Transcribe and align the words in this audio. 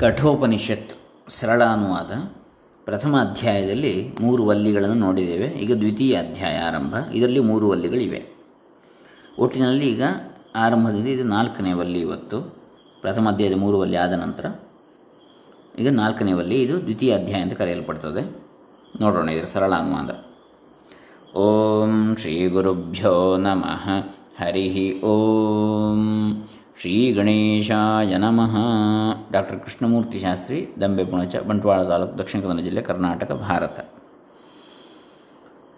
ಕಠೋಪನಿಷತ್ 0.00 0.90
ಸರಳ 1.28 1.64
ಅನುವಾದ. 1.64 2.12
ಪ್ರಥಮ 2.84 3.16
ಅಧ್ಯಾಯದಲ್ಲಿ 3.20 4.10
ಮೂರು 4.20 4.46
ವಲ್ಲಿಗಳನ್ನು 4.46 4.94
ನೋಡಿದ್ದೇವೆ. 4.94 5.46
ಈಗ 5.46 5.76
ದ್ವಿತೀಯ 5.76 6.16
ಅಧ್ಯಾಯ 6.16 6.58
ಆರಂಭ. 6.58 6.94
ಇದರಲ್ಲಿ 7.12 7.40
ಮೂರು 7.40 7.68
ವಲ್ಲಿಗಳಿವೆ. 7.68 8.26
ಒಟ್ಟಿನಲ್ಲಿ 9.38 9.88
ಈಗ 9.88 10.02
ಆರಂಭದಿಂದ 10.56 11.06
ಇದು 11.06 11.24
ನಾಲ್ಕನೇ 11.24 11.72
ವಲ್ಲಿ 11.72 12.00
ಇವತ್ತು. 12.00 12.40
ಪ್ರಥಮ 13.00 13.28
ಅಧ್ಯಾಯದ 13.28 13.56
ಮೂರು 13.56 13.78
ವಲ್ಲಿ 13.78 13.96
ಆದ 13.96 14.12
ನಂತರ. 14.12 14.46
ಈಗ 15.78 15.88
ನಾಲ್ಕನೇ 15.88 16.32
ವಲ್ಲಿ 16.32 16.62
ಇದು 16.62 16.82
ದ್ವಿತೀಯ 16.82 17.14
ಅಧ್ಯಾಯ 17.14 17.40
ಅಂತ 17.40 17.52
ಕರೆಯಲ್ಪಡ್ತದೆ. 17.52 18.36
ನೋಡೋಣ 19.00 19.28
ಇದರ 19.28 19.44
ಸರಳ 19.44 19.74
ಅನುವಾದ. 19.74 20.24
ಓಂ 21.36 22.16
ಶ್ರೀ 22.16 22.48
ಗುರುಭ್ಯೋ 22.48 23.36
ನಮಃ. 23.36 23.88
ಹರಿ 24.44 25.00
ಓಂ. 25.02 26.42
ಶ್ರೀ 26.79 26.93
ಗಣೇಶಾಯ 27.13 28.17
ನಮಃ 28.17 28.53
ಡಾಕ್ಟರ್ 29.31 29.59
ಕೃಷ್ಣಮೂರ್ತಿ 29.59 30.19
ಶಾಸ್ತ್ರಿ 30.19 30.57
ದಂಬೆ 30.81 31.03
ಪುಣಚ 31.05 31.35
ಬಂಟ್ವಾಳ 31.47 31.83
ತಾಲೂಕು 31.83 32.17
ದಕ್ಷಿಣ 32.17 32.39
ಕನ್ನಡ 32.41 32.63
ಜಿಲ್ಲೆ 32.63 32.81
ಕರ್ನಾಟಕ 32.81 33.31
ಭಾರತ 33.41 33.77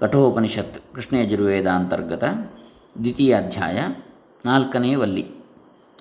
ಕಠೋಪನಿಷತ್ 0.02 0.78
ಕೃಷ್ಣ 0.96 1.16
ಯಜುರ್ವೇದ 1.18 1.70
ಅಂತರ್ಗತ 1.74 2.24
ದ್ವಿತೀಯ 2.98 3.34
ಅಧ್ಯಾಯ 3.36 3.78
ನಾಲ್ಕನೇ 4.46 4.92
ವಲ್ಲಿ 4.96 5.26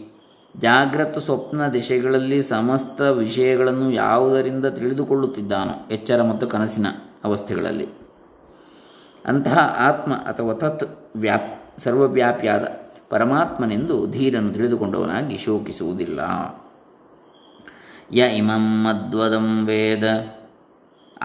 ಜಾಗ್ರತ 0.61 1.17
ಸ್ವಪ್ನ 1.17 1.67
ದಿಶೆಗಳಲ್ಲಿ 1.67 2.41
ಸಮಸ್ತ 2.41 3.01
ವಿಷಯಗಳನ್ನು 3.01 3.91
ಯಾವುದರಿಂದ 3.91 4.65
ತಿಳಿದುಕೊಳ್ಳುತ್ತಿದ್ದಾನೋ, 4.65 5.87
ಎಚ್ಚರ 5.91 6.21
ಮತ್ತು 6.21 6.47
ಕನಸಿನ 6.47 6.87
ಅವಸ್ಥೆಗಳಲ್ಲಿ. 7.23 8.02
ಅಂತಹ 9.25 9.57
ಆತ್ಮ 9.87 10.13
ಅಥವಾ 10.29 10.53
ತತ್ 10.53 10.85
ವ್ಯಾಪ್, 11.15 11.51
ಸರ್ವವ್ಯಾಪಿಯಾದ 11.83 12.65
ಪರಮಾತ್ಮನೆಂದು 13.09 13.95
ಧೀರನು 14.11 14.49
ತಿಳಿದುಕೊಂಡವನಾಗಿ 14.53 15.37
ಶೋಕಿಸುವುದಿಲ್ಲ. 15.37 16.21
ಯ 18.13 18.23
ಇಮಂ 18.37 18.65
ಮದ್ವದಂ 18.83 19.49
ವೇದ 19.65 20.05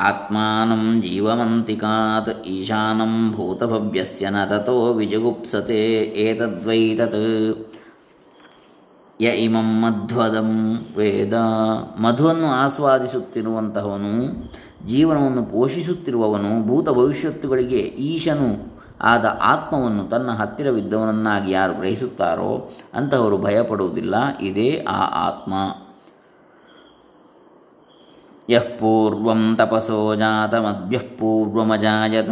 ಆತ್ಮಾನಂ 0.08 0.84
ಜೀವಮಂತಿಕಾತ್ 1.00 2.30
ಈಶಾನಂ 2.46 3.14
ಭೂತಭವ್ಯಸ್ಯ 3.36 4.30
ನ 4.30 4.44
ತಥೋ 4.44 4.76
ವಿಜಗುಪ್ಸತೆ 4.92 5.80
ಏತದ್ವೈ 6.24 6.82
ತತ್ 6.96 7.18
ಯ 9.20 9.28
ಇಮಂ 9.44 9.70
ಮಧ್ವದಂ 9.80 10.50
ವೇದ 10.96 11.34
ಮಧುವನ್ನು 11.98 12.48
ಆಸ್ವಾದಿಸುತ್ತಿರುವಂತಹವನು 12.62 14.12
ಜೀವನವನ್ನು 14.86 15.44
ಪೋಷಿಸುತ್ತಿರುವವನು 15.44 16.66
ಭೂತ 16.66 16.88
ಭವಿಷ್ಯತ್ತುಗಳಿಗೆ 16.88 17.78
ಈಶನು 17.78 18.78
ಆದ 19.00 19.38
ಆತ್ಮವನ್ನು 19.42 20.04
ತನ್ನ 20.04 20.30
ಹತ್ತಿರವಿದ್ದವನನ್ನಾಗಿ 20.30 21.50
ಯಾರು 21.50 21.74
ಗ್ರಹಿಸುತ್ತಾರೋ 21.74 22.70
ಅಂತಹವರು 22.94 23.38
ಭಯಪಡುವುದಿಲ್ಲ. 23.38 24.38
ಇದೇ 24.38 24.84
ಆ 24.88 25.28
ಆತ್ಮ. 25.28 25.54
ಯಃ 28.50 28.78
ಪೂರ್ವಂ 28.78 29.56
ತಪಸೋ 29.56 30.14
ಜಾತಮದ್ಯಃ 30.14 31.00
ಪೂರ್ವಮಜಾಯತ. 31.18 32.30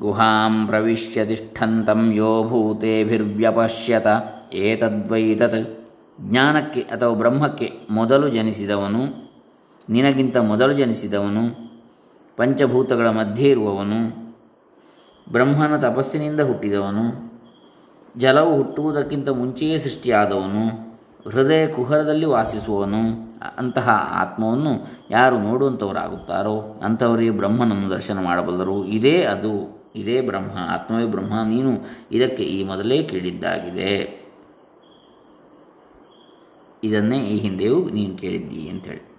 ಗುಹಾಂ 0.00 0.66
ಪ್ರವಿಶ್ಯ 0.66 1.24
ತಿಷ್ಠಂತಂ 1.24 2.12
ಯೋ 2.12 2.44
ಭೂತೇಭಿರ್ವ್ಯಪಶ್ಯತ. 2.48 4.06
ಏತದ್ವೈತತ್. 4.54 5.78
ಜ್ಞಾನಕ್ಕೆ 6.20 6.80
ಅಥವಾ 6.80 7.14
ಬ್ರಹ್ಮಕ್ಕೆ 7.14 7.72
ಮೊದಲು 7.90 8.28
ಜನಿಸಿದವನು 8.28 9.24
ನಿನಗಿಂತ 9.88 10.36
ಮೊದಲು 10.36 10.72
ಜನಿಸಿದವನು, 10.72 11.74
ಪಂಚಭೂತಗಳ 12.36 13.10
ಮಧ್ಯೆ 13.10 13.50
ಇರುವವನು, 13.50 14.24
ಬ್ರಹ್ಮನ 15.32 15.76
ತಪಸ್ಸಿನಿಂದ 15.76 16.40
ಹುಟ್ಟಿದವನು, 16.40 17.34
ಜಲವು 18.18 18.56
ಹುಟ್ಟುವುದಕ್ಕಿಂತ 18.56 19.28
ಮುಂಚೆಯೇ 19.28 19.78
ಸೃಷ್ಟಿಯಾದವನು, 19.78 20.94
ಹೃದಯ 21.30 21.66
ಕುಹರದಲ್ಲಿ 21.66 22.26
ವಾಸಿಸುವವನು, 22.26 23.34
ಅಂತಹ 23.56 23.88
ಆತ್ಮವನ್ನು 24.12 25.04
ಯಾರು 25.10 25.38
ನೋಡುವಂಥವರಾಗುತ್ತಾರೋ 25.38 26.76
ಅಂಥವರಿಗೆ 26.82 27.30
ಬ್ರಹ್ಮನನ್ನು 27.30 27.90
ದರ್ಶನ 27.90 28.18
ಮಾಡಬಲ್ಲರು. 28.18 28.84
ಇದೇ 28.84 29.22
ಅದು, 29.22 29.84
ಇದೇ 29.96 30.20
ಬ್ರಹ್ಮ, 30.20 30.58
ಆತ್ಮವೇ 30.70 31.04
ಬ್ರಹ್ಮ, 31.04 31.32
ನೀನು 31.48 31.70
ಇದಕ್ಕೆ 32.12 32.42
ಈ 32.42 32.64
ಮೊದಲೇ 32.64 33.02
ಕೇಳಿದ್ದಾಗಿದೆ. 33.02 34.24
ಇದನ್ನೇ 36.84 37.18
ಈ 37.18 37.38
ಹಿಂದೆಯೂ 37.38 37.88
ನೀನು 37.88 38.18
ಕೇಳಿದ್ದೀ 38.18 38.68
ಅಂಥೇಳಿ. 38.68 39.13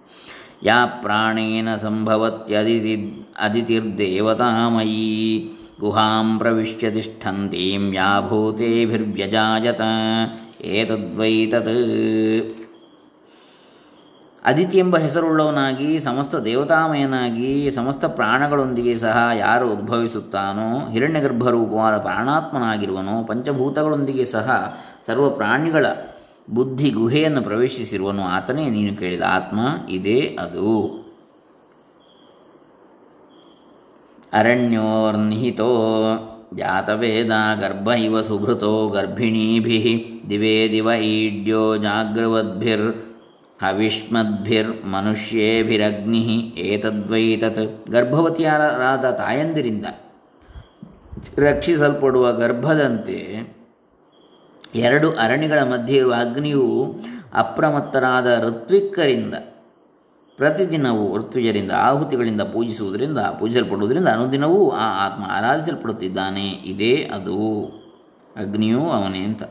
ಯಾ 0.62 0.86
ಪ್ರಾಣೇನ 0.86 1.76
ಸಂಭವತ್ಯದಿತಿ 1.76 3.26
ಅದಿತಿರ್ದೇವತಾಮಯೀ 3.38 5.48
ಗುಹಾಂ 5.80 6.38
ಪ್ರವಿಶ್ಯ 6.38 6.90
ತಿಷ್ಠಂತೀಂ 6.90 7.94
ಯಾ 7.94 8.28
ಭೂತೇಭಿರ್ವ್ಯಜಾಯತ. 8.28 9.80
ಏತದ್ವೈ 10.60 11.46
ತತ್ 11.46 12.56
ಅದಿತಿ 14.44 14.78
ಎಂಬ 14.78 14.96
ಹೆಸರುಳ್ಳವನಾಗಿ, 14.96 15.98
ಸಮಸ್ತ 15.98 16.34
ದೇವತಾಮಯನಾಗಿ, 16.34 17.70
ಸಮಸ್ತ 17.70 18.04
ಪ್ರಾಣಗಳೊಂದಿಗೆ 18.04 18.98
ಸಹ 18.98 19.28
ಯಾರು 19.34 19.72
ಉದ್ಭವಿಸುತ್ತಾನೋ, 19.72 20.90
ಹಿರಣ್ಯಗರ್ಭರೂಪವಾದ 20.90 21.98
ಪ್ರಾಣಾತ್ಮನಾಗಿರುವನೋ, 21.98 23.22
ಪಂಚಭೂತಗಳೊಂದಿಗೆ 23.22 24.24
ಸಹ 24.24 24.78
ಸರ್ವ 25.06 25.30
ಪ್ರಾಣಿಗಳ 25.30 25.86
ಬುದ್ಧಿ 26.50 26.90
ಗುಹೆಯನ್ನು 26.90 27.42
ಪ್ರವೇಶಿಸಿರುವನು 27.42 28.22
ಆತನೇ 28.22 28.70
ನೀನು 28.70 28.96
ಕೇಳಿದ 28.96 29.22
ಆತ್ಮ 29.28 29.60
ಇದೇ 29.88 30.36
ಅದು. 30.40 31.06
ಅರಣ್ಯೋರ್ನಿಹಿತೋ 34.32 35.70
ಜಾತವೇದ 36.56 37.30
ಗರ್ಭ 37.60 37.88
ಇವ 37.88 38.20
ಸುಭೃತೋ 38.20 38.86
ಗರ್ಭಿಣೀಭಿ 38.86 40.10
ದಿವೇ 40.30 40.68
ದಿವ 40.72 40.90
ಈಡ್ಯೋ 41.02 41.76
ಜಾಗ್ರವದ್ಭಿರ್ 41.76 42.96
ಹವಿಷ್ಮದ್ಭಿರ್ 43.62 44.86
ಮನುಷ್ಯೇಭಿರಗ್ನಿ 44.86 46.54
ಏತದ್ವೈತತ್. 46.56 47.90
ಗರ್ಭವತಿಯರಾದ 47.90 49.10
ತಾಯಂದಿರಿಂದ 49.10 49.86
ರಕ್ಷಿಸಲ್ಪಡುವ 51.38 52.32
ಗರ್ಭದಂತೆ 52.32 53.55
ಎರಡು 54.76 55.16
ಅರಣ್ಯಗಳ 55.16 55.58
ಮಧ್ಯೆ 55.62 55.98
ಇರುವ 55.98 56.12
ಅಗ್ನಿಯು 56.12 56.94
ಅಪ್ರಮತ್ತರಾದ 57.34 58.42
ಋತ್ವಿಕರಿಂದ, 58.44 59.34
ಪ್ರತಿದಿನವೂ 60.36 61.18
ಋತ್ವಿಜರಿಂದ 61.18 61.70
ಆಹುತಿಗಳಿಂದ 61.70 62.40
ಪೂಜಿಸುವುದರಿಂದ, 62.40 63.18
ಪೂಜಿಸಲ್ಪಡುವುದರಿಂದ 63.18 64.08
ಅನುದಿನವೂ 64.08 64.70
ಆ 64.70 65.06
ಆತ್ಮ 65.06 65.24
ಆರಾಧಿಸಲ್ಪಡುತ್ತಿದ್ದಾನೆ. 65.28 66.44
ಇದೇ 66.44 67.10
ಅದು. 67.14 67.64
ಅಗ್ನಿಯೂ 68.36 68.80
ಅವನೇ 68.80 69.18
ಅಂತ. 69.18 69.42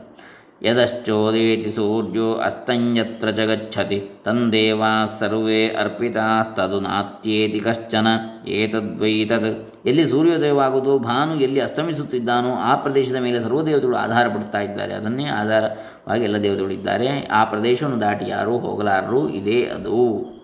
ಯದಶ್ಚೋದೇತಿ 0.62 1.70
ಸೂರ್ಯೋ 1.70 2.34
ಅಸ್ತಂಯತ್ರ 2.34 3.30
ಚ 3.30 3.40
ಗಚ್ಚತಿ 3.40 4.10
ತಂದೇವಾ 4.24 5.04
ಸರ್ವೇ 5.18 5.68
ಅರ್ಪಿತಾಸ್ತದು 5.68 6.80
ನಾತ್ಯೇತಿ 6.80 7.60
ಕಶ್ಚನ 7.60 8.06
ಏತದ್ವೈತದ್ 8.48 9.70
ಎಲ್ಲಿ 9.86 10.06
ಸೂರ್ಯೋದಯವಾಗುವುದು? 10.06 10.98
ಭಾನು 10.98 11.40
ಎಲ್ಲಿ 11.40 11.60
ಅಸ್ತಮಿಸುತ್ತಿದ್ದಾನೋ 11.60 12.54
ಆ 12.54 12.76
ಪ್ರದೇಶದ 12.76 13.16
ಮೇಲೆ 13.16 13.40
ಸರ್ವದೇವತೆಗಳು 13.40 13.96
ಆಧಾರ 13.96 14.28
ಪಡ್ತಾ 14.28 14.60
ಇದ್ದಾರೆ. 14.60 14.94
ಅದನ್ನೇ 14.94 15.24
ಆಧಾರವಾಗಿ 15.24 16.24
ಎಲ್ಲ 16.24 16.42
ದೇವತೆಗಳು 16.42 16.70
ಇದ್ದಾರೆ. 16.70 17.26
ಆ 17.26 17.44
ಪ್ರದೇಶವನ್ನು 17.44 18.00
ದಾಟಿ 18.00 18.24
ಯಾರೂ 18.28 18.58
ಹೋಗಲಾರರು. 18.58 19.28
ಇದೇ 19.28 19.64
ಅದು. 19.64 20.35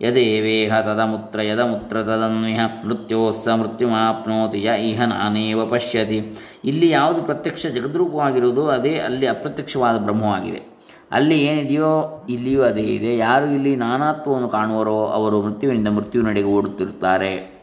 ಯದೇವೇಹ 0.00 0.80
ತದಮುತ್ರ 0.80 1.42
ಯದಮುತ್ರ 1.42 2.02
ತದನ್ವಿಹ 2.02 2.60
ಮೃತ್ಯೋಸ್ಸ 2.84 3.48
ಮೃತ್ಯುಮಾಪ್ನೋತಿ 3.48 4.62
ಯ 4.62 4.70
ಇಹ 4.90 5.02
ನಾನೇವ 5.02 5.66
ಪಶ್ಯತಿ 5.66 6.36
ಇಲ್ಲಿ 6.64 6.90
ಯಾವುದು 6.90 7.22
ಪ್ರತ್ಯಕ್ಷ 7.22 7.66
ಜಗದ್ರೂಪವಾಗಿರುವುದೋ 7.66 8.66
ಅದೇ 8.66 8.98
ಅಲ್ಲಿ 8.98 9.26
ಅಪ್ರತ್ಯಕ್ಷವಾದ 9.26 9.98
ಬ್ರಹ್ಮವಾಗಿದೆ. 9.98 10.76
ಅಲ್ಲಿ 11.12 11.42
ಏನಿದೆಯೋ 11.42 12.24
ಇಲ್ಲಿಯೂ 12.28 12.62
ಅದೇ 12.62 12.82
ಇದೆ. 12.82 13.16
ಯಾರು 13.16 13.46
ಇಲ್ಲಿ 13.46 13.76
ನಾನಾತ್ವವನ್ನು 13.76 14.48
ಕಾಣುವರೋ 14.48 15.06
ಅವರು 15.06 15.42
ಮೃತ್ಯುವಿನಿಂದ 15.42 15.88
ಮೃತ್ಯುವಿನಡೆಗೆ 15.88 16.48
ಓಡುತ್ತಿರುತ್ತಾರೆ. 16.48 17.56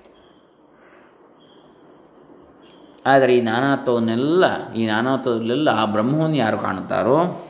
ಆದರೆ 3.06 3.38
ಈ 3.38 3.41
ನಾನಾತ್ವವನ್ನೆಲ್ಲ, 3.41 4.74
ಈ 4.74 4.88
ನಾನಾತ್ವದಲ್ಲೆಲ್ಲ 4.88 5.69
ಆ 5.69 5.86
ಬ್ರಹ್ಮವನ್ನು 5.86 6.36
ಯಾರು 6.36 6.57
ಕಾಣುತ್ತಾರೋ 6.57 7.50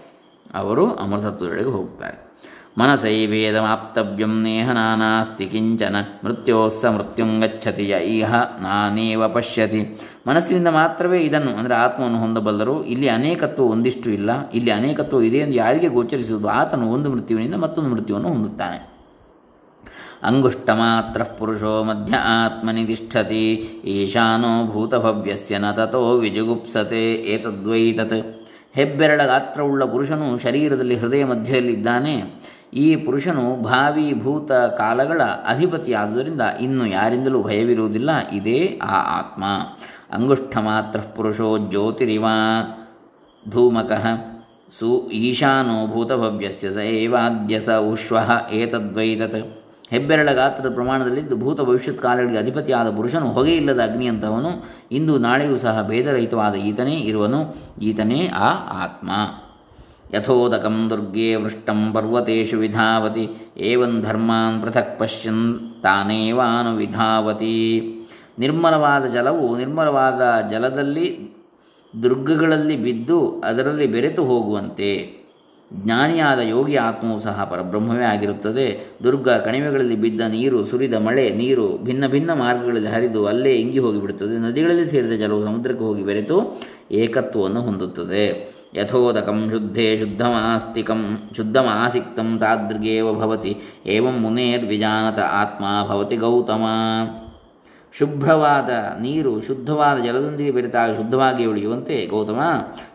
ಅವರು 0.54 0.94
ಅಮೃತತ್ವದೊಳಗೆ 0.96 1.70
ಹೋಗ್ತಾರೆ 1.70 2.33
ಮನಸೈವೇದಮಾಪ್ತವ್ಯಂ 2.78 4.44
ನೇಹ 4.44 4.72
ನಾನಾಸ್ತಿ, 4.72 5.46
ಕಿಂಚನ 5.46 5.96
ಮೃತ್ಯೋಸ್ಸ 6.24 6.86
ಮೃತ್ಯುಂ 6.86 7.40
ಗಚ್ಚತಿ 7.40 7.90
ಯ 7.90 7.96
ಇಹ 8.00 8.34
ನಾನೇವ 8.36 9.28
ಪಶ್ಯತಿ. 9.28 10.02
ಮನಸ್ಸಿನಿಂದ 10.28 10.68
ಮಾತ್ರವೇ 10.68 11.20
ಇದನ್ನು, 11.20 11.58
ಅಂದರೆ 11.58 11.76
ಆತ್ಮವನ್ನು 11.76 12.20
ಹೊಂದಬಲ್ಲರು, 12.20 12.84
ಇಲ್ಲಿ 12.84 13.10
ಅನೇಕತ್ವ 13.10 13.64
ಒಂದಿಷ್ಟು 13.64 14.10
ಇಲ್ಲ. 14.10 14.52
ಇಲ್ಲಿ 14.52 14.72
ಅನೇಕತ್ವ 14.72 15.22
ಇದೆ 15.22 15.38
ಎಂದು 15.38 15.54
ಯಾರಿಗೆ 15.54 15.88
ಗೋಚರಿಸುವುದು? 15.88 16.48
ಆತನು 16.48 16.92
ಒಂದು 16.92 17.12
ಮೃತ್ಯುವಿನಿಂದ 17.12 17.56
ಮತ್ತೊಂದು 17.56 17.90
ಮೃತ್ಯುವನ್ನು 17.90 18.30
ಹೊಂದುತ್ತಾನೆ. 18.30 18.94
ಅಂಗುಷ್ಟಮಾತ್ರ 20.24 21.24
ಪುರುಷೋ 21.24 21.84
ಮಧ್ಯ 21.84 22.14
ಆತ್ಮನಿ 22.16 22.86
ತಿಷ್ಠತಿ 22.86 23.54
ಈಶಾನೋ 23.86 24.72
ಭೂತಭವ್ಯಸ್ಯ 24.72 25.58
ನ 25.58 25.72
ತಥೋ 25.72 26.18
ವಿಜುಗುಪ್ಸತೆ, 26.18 27.14
ಏತದ್ವೈತತ್. 27.14 28.44
ಹೆಬ್ಬೆರಳ 28.74 29.26
ಗಾತ್ರವುಳ್ಳ 29.26 29.84
ಪುರುಷನು 29.84 30.38
ಶರೀರದಲ್ಲಿ 30.38 30.96
ಹೃದಯ 30.96 31.26
ಮಧ್ಯದಲ್ಲಿದ್ದಾನೆ. 31.26 32.43
ಈ 32.74 32.96
ಪುರುಷನು 32.96 33.64
ಭಾವಿ 33.64 34.14
ಭೂತ 34.24 34.52
ಕಾಲಗಳ 34.52 35.22
ಅಧಿಪತಿಯಾದುದರಿಂದ 35.24 36.42
ಇನ್ನು 36.42 36.86
ಯಾರಿಂದಲೂ 36.86 37.44
ಭಯವಿರುವುದಿಲ್ಲ. 37.44 38.30
ಇದೇ 38.30 38.80
ಆ 38.84 39.20
ಆತ್ಮ. 39.20 39.44
ಅಂಗುಷ್ಠ 40.14 40.58
ಮಾತ್ರ 40.58 41.00
ಪುರುಷೋ 41.16 41.58
ಜ್ಯೋತಿರಿವ. 41.58 42.26
ಧೂಮಕಃ. 43.50 44.08
ಸು 44.80 45.10
ಈಶಾನೋ 45.10 45.88
ಭೂತಭವ್ಯಸ್ಯ 45.88 46.72
ಸ 46.72 46.78
ಏವಾದ್ಯ 46.78 47.60
ಸ 47.60 47.70
ಉಶ್ವಃ 47.70 48.50
ಏತದ್ವೈತತ್. 48.52 49.64
ಹೆಬ್ಬೆರಳ 49.90 50.30
ಗಾತ್ರದ 50.34 50.74
ಪ್ರಮಾಣದಲ್ಲಿದ್ದು 50.74 51.38
ಭೂತ 51.38 51.62
ಭವಿಷ್ಯತ್ 51.62 52.02
ಕಾಲಗಳಿಗೆ 52.02 52.38
ಅಧಿಪತಿಯಾದ 52.38 52.96
ಪುರುಷನು 52.96 53.32
ಹೊಗೆಯಿಲ್ಲದ 53.32 53.84
ಅಗ್ನಿಯಂತವನು 53.84 54.66
ಇಂದು 54.92 55.18
ನಾಳೆಯೂ 55.18 55.58
ಸಹ 55.58 55.88
ಭೇದರಹಿತವಾದ 55.88 56.56
ಈತನೇ 56.56 56.96
ಇರುವನು. 56.96 57.56
ಈತನೇ 57.82 58.28
ಆ 58.28 58.50
ಆತ್ಮ. 58.84 59.12
ಯಥೋದಕಂ 60.14 60.90
ದುರ್ಗೆ 60.90 61.36
ವೃಷ್ಟಂ 61.36 61.94
ಪರ್ವತೇಷು 61.94 62.58
ವಿಧಾವತಿ 62.58 63.30
ಏವಂ 63.58 64.02
ಧರ್ಮಾನ್ 64.02 64.62
ಪೃಥಕ್ 64.62 65.00
ಪಶ್ಯನ್ 65.00 65.60
ತಾನೇವಾನು 65.84 66.76
ವಿಧಾವತಿ 66.76 67.54
ನಿರ್ಮಲವಾದ 68.40 69.06
ಜಲವು 69.06 69.58
ನಿರ್ಮಲವಾದ 69.58 70.50
ಜಲದಲ್ಲಿ, 70.52 71.36
ದುರ್ಗಗಳಲ್ಲಿ 72.04 72.76
ಬಿದ್ದು 72.76 73.42
ಅದರಲ್ಲಿ 73.42 73.88
ಬೆರೆತು 73.88 74.26
ಹೋಗುವಂತೆ, 74.26 75.24
ಜ್ಞಾನಿಯಾದ 75.74 76.40
ಯೋಗಿ 76.40 76.76
ಆತ್ಮವು 76.76 77.20
ಸಹ 77.20 77.44
ಪರಬ್ರಹ್ಮವೇ 77.44 78.04
ಆಗಿರುತ್ತದೆ. 78.04 78.96
ದುರ್ಗ 79.04 79.30
ಕಣಿವೆಗಳಲ್ಲಿ 79.30 79.96
ಬಿದ್ದ 79.96 80.22
ನೀರು, 80.22 80.66
ಸುರಿದ 80.66 80.94
ಮಳೆ, 80.94 81.30
ನೀರು 81.30 81.78
ಭಿನ್ನ 81.78 82.08
ಭಿನ್ನ 82.08 82.34
ಮಾರ್ಗಗಳಲ್ಲಿ 82.34 82.90
ಹರಿದು 82.90 83.28
ಅಲ್ಲೇ 83.28 83.54
ಇಂಗಿ 83.54 83.80
ಹೋಗಿಬಿಡುತ್ತದೆ. 83.80 84.38
ನದಿಗಳಲ್ಲಿ 84.38 84.88
ಸೇರಿದ 84.88 85.12
ಜಲವು 85.12 85.44
ಸಮುದ್ರಕ್ಕೆ 85.44 85.84
ಹೋಗಿ 85.84 86.04
ಬೆರೆತು 86.04 86.62
ಏಕತ್ವವನ್ನು 86.92 87.62
ಹೊಂದುತ್ತದೆ. 87.62 88.53
ಯಥೋದಕಂ 88.78 89.40
ಶುದ್ಧೇ 89.50 89.98
ಶುದ್ಧಮಾಸ್ತಿಕಂ 89.98 91.02
ಶುದ್ಧಮಾಸಿಕ್ತಂ 91.38 92.30
ತಾದೃಗೇವ 92.40 93.10
ಭವತಿ 93.20 93.52
ಏವಂ 93.86 94.16
ಮುನೇರ್ವಿಜಾನತ 94.22 95.20
ಆತ್ಮ 95.34 95.66
ಭವತಿ 95.90 96.16
ಗೌತಮ 96.16 96.66
ಶುಭ್ರವಾದ 97.98 98.70
ನೀರು, 99.02 99.42
ಶುದ್ಧವಾದ 99.42 99.98
ಜಲದೊಂದಿಗೆ 100.04 100.52
ಬೆರೆತಾಗ 100.52 100.98
ಶುದ್ಧವಾಗಿ 100.98 101.46
ಉಳಿಯುವಂತೆ 101.46 102.08
ಗೌತಮ 102.08 102.40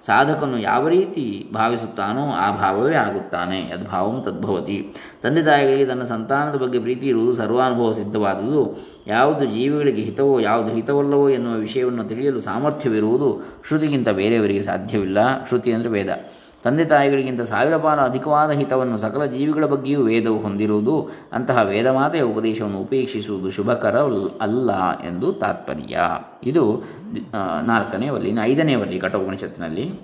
ಸಾಧಕನು 0.06 0.58
ಯಾವ 0.58 0.88
ರೀತಿ 0.88 1.50
ಭಾವಿಸುತ್ತಾನೋ 1.54 2.30
ಆ 2.30 2.56
ಭಾವವೇ 2.56 2.94
ಆಗುತ್ತಾನೆ 2.94 3.60
ಯದ್ಭಾವಂ 3.70 4.22
ತದ್ಭವತಿ 4.22 4.94
ತಂದೆ 5.22 5.42
ತಾಯಿಗಳಿಗೆ 5.42 5.86
ತನ್ನ 5.86 6.02
ಸಂತಾನದ 6.02 6.56
ಬಗ್ಗೆ 6.56 6.78
ಪ್ರೀತಿ 6.78 7.06
ಇರುವುದು 7.06 7.32
ಸರ್ವಾನುಭವ 7.32 7.92
ಸಿದ್ಧವಾದುದು. 7.92 8.62
ಯಾವುದು 9.06 9.44
ಜೀವಿಗಳಿಗೆ 9.44 10.02
ಹಿತವೋ, 10.02 10.40
ಯಾವುದು 10.40 10.70
ಹಿತವಲ್ಲವೋ 10.74 11.28
ಎನ್ನುವ 11.28 11.54
ವಿಷಯವನ್ನು 11.54 12.04
ತಿಳಿಯಲು 12.04 12.40
ಸಾಮರ್ಥ್ಯವಿರುವುದು 12.40 13.28
ಶ್ರುತಿಗಿಂತ 13.68 14.08
ಬೇರೆಯವರಿಗೆ 14.08 14.62
ಸಾಧ್ಯವಿಲ್ಲ. 14.62 15.46
ಶ್ರುತಿ 15.48 15.72
ಅಂದರೆ 15.72 15.88
ವೇದ. 15.88 16.10
ತಂದೆ 16.64 16.84
ತಾಯಿಗಳಿಗಿಂತ 16.84 17.40
ಸಾವಿರ 17.40 17.76
ಪಾಲು 17.76 18.00
ಅಧಿಕವಾದ 18.00 18.50
ಹಿತವನ್ನು 18.50 18.98
ಸಕಲ 18.98 19.24
ಜೀವಿಗಳ 19.24 19.64
ಬಗ್ಗೆಯೂ 19.64 20.02
ವೇದವು 20.02 20.38
ಹೊಂದಿರುವುದು, 20.38 21.10
ಅಂತಹ 21.32 21.62
ವೇದಮಾತೆಯ 21.62 22.22
ಉಪದೇಶವನ್ನು 22.22 22.80
ಉಪೇಕ್ಷಿಸುವುದು 22.80 23.50
ಶುಭಕರ 23.50 23.96
ಅಲ್ಲ 24.40 24.70
ಎಂದು 25.06 25.32
ತಾತ್ಪರ್ಯ. 25.32 25.98
ಇದು 26.42 26.82
ನಾಲ್ಕನೇ 27.66 28.08
ವಲ್ಲಿ, 28.08 28.36
ಐದನೇ 28.42 28.74
ವಲ್ಲಿ, 28.74 28.98
ಕಠೋಪನಿಷತ್ತಿನಲ್ಲಿ. 28.98 30.00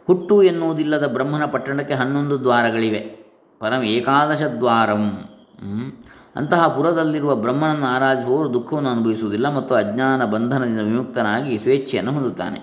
ಹುಟ್ಟು 0.07 0.43
ಎನ್ನುವುದಿಲ್ಲದ 0.43 1.13
ಬ್ರಹ್ಮನ 1.13 1.45
ಪಟ್ಟಣಕ್ಕೆ 1.45 1.95
ಹನ್ನೊಂದು 1.95 2.41
ದ್ವಾರಗಳಿವೆ. 2.41 3.28
ಪರಂ 3.61 3.83
ಏಕಾದಶ 3.83 4.43
ದ್ವಾರಂ 4.43 5.25
ಅಂತಹ 6.37 6.77
ಪುರದಲ್ಲಿರುವ 6.77 7.37
ಬ್ರಹ್ಮನನ್ನು 7.37 7.87
ಆರಾಧಿಸುವವರು 7.87 8.55
ದುಃಖವನ್ನು 8.55 8.91
ಅನುಭವಿಸುವುದಿಲ್ಲ 8.91 9.57
ಮತ್ತು 9.57 9.75
ಅಜ್ಞಾನ 9.75 10.25
ಬಂಧನದಿಂದ 10.25 10.81
ವಿಮುಕ್ತನಾಗಿ 10.81 11.59
ಸ್ವೇಚ್ಛೆಯನ್ನು 11.59 12.13
ಹೊಂದುತ್ತಾನೆ. 12.13 12.61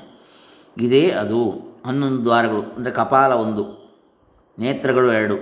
ಇದೇ 0.77 1.09
ಅದು. 1.09 1.75
ಹನ್ನೊಂದು 1.85 2.23
ದ್ವಾರಗಳು, 2.23 2.61
ಅಂದರೆ 2.61 2.91
ಕಪಾಲ 2.91 3.33
ಒಂದು, 3.33 3.63
ನೇತ್ರಗಳು 4.59 5.13
ಎರಡು, 5.13 5.35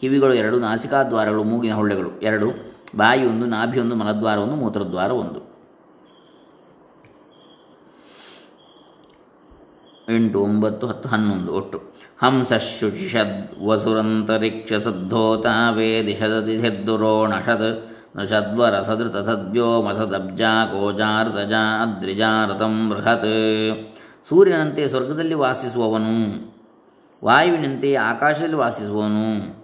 ಕಿವಿಗಳು 0.00 0.34
ಎರಡು 0.34 0.58
ನಾಸಿಕಾದ್ವಾರಗಳು 0.58 1.42
ಮೂಗಿನ 1.44 1.74
ಹೊಳ್ಳೆಗಳು 1.74 2.10
ಎರಡು, 2.20 2.48
ಬಾಯಿ 2.96 3.26
ಒಂದು, 3.26 3.46
ನಾಭಿ 3.46 3.80
ಒಂದು, 3.80 3.96
ಮಲದ್ವಾರ 3.96 4.38
ಒಂದು, 4.38 4.56
ಮೂತ್ರದ್ವಾರ 4.56 5.10
ಒಂದು. 5.10 5.40
ಎಂಟು, 10.14 10.40
ಒಂಬತ್ತು, 10.40 10.86
ಹತ್ತು, 10.86 11.08
ಹನ್ನೊಂದು, 11.08 11.52
ಒಟ್ಟು. 11.52 11.97
ವೇದಿಷದತಿರ್ದುರೋಣಷದ್ 15.70 17.88
ನಷದ್ವರಸದೃತಥದ್ವ್ಯೋಮಸದಬ್ಜಾ 18.16 20.64
ಗೋಜಾರ್ತಜಾ 20.64 21.82
ಅದ್ರಿಜಾರತಂ 21.82 22.90
ಬೃಹತ್. 22.90 23.96
ಸೂರ್ಯನಂತೆ 24.28 24.88
ಸ್ವರ್ಗದಲ್ಲಿ 24.88 25.34
ವಾಸಿಸುವವನು 25.34 26.54
ವಾಯುವಿನಂತೆ 27.24 27.94
ಆಕಾಶದಲ್ಲಿ 27.94 28.54
ವಾಸಿಸುವವನು 28.54 29.57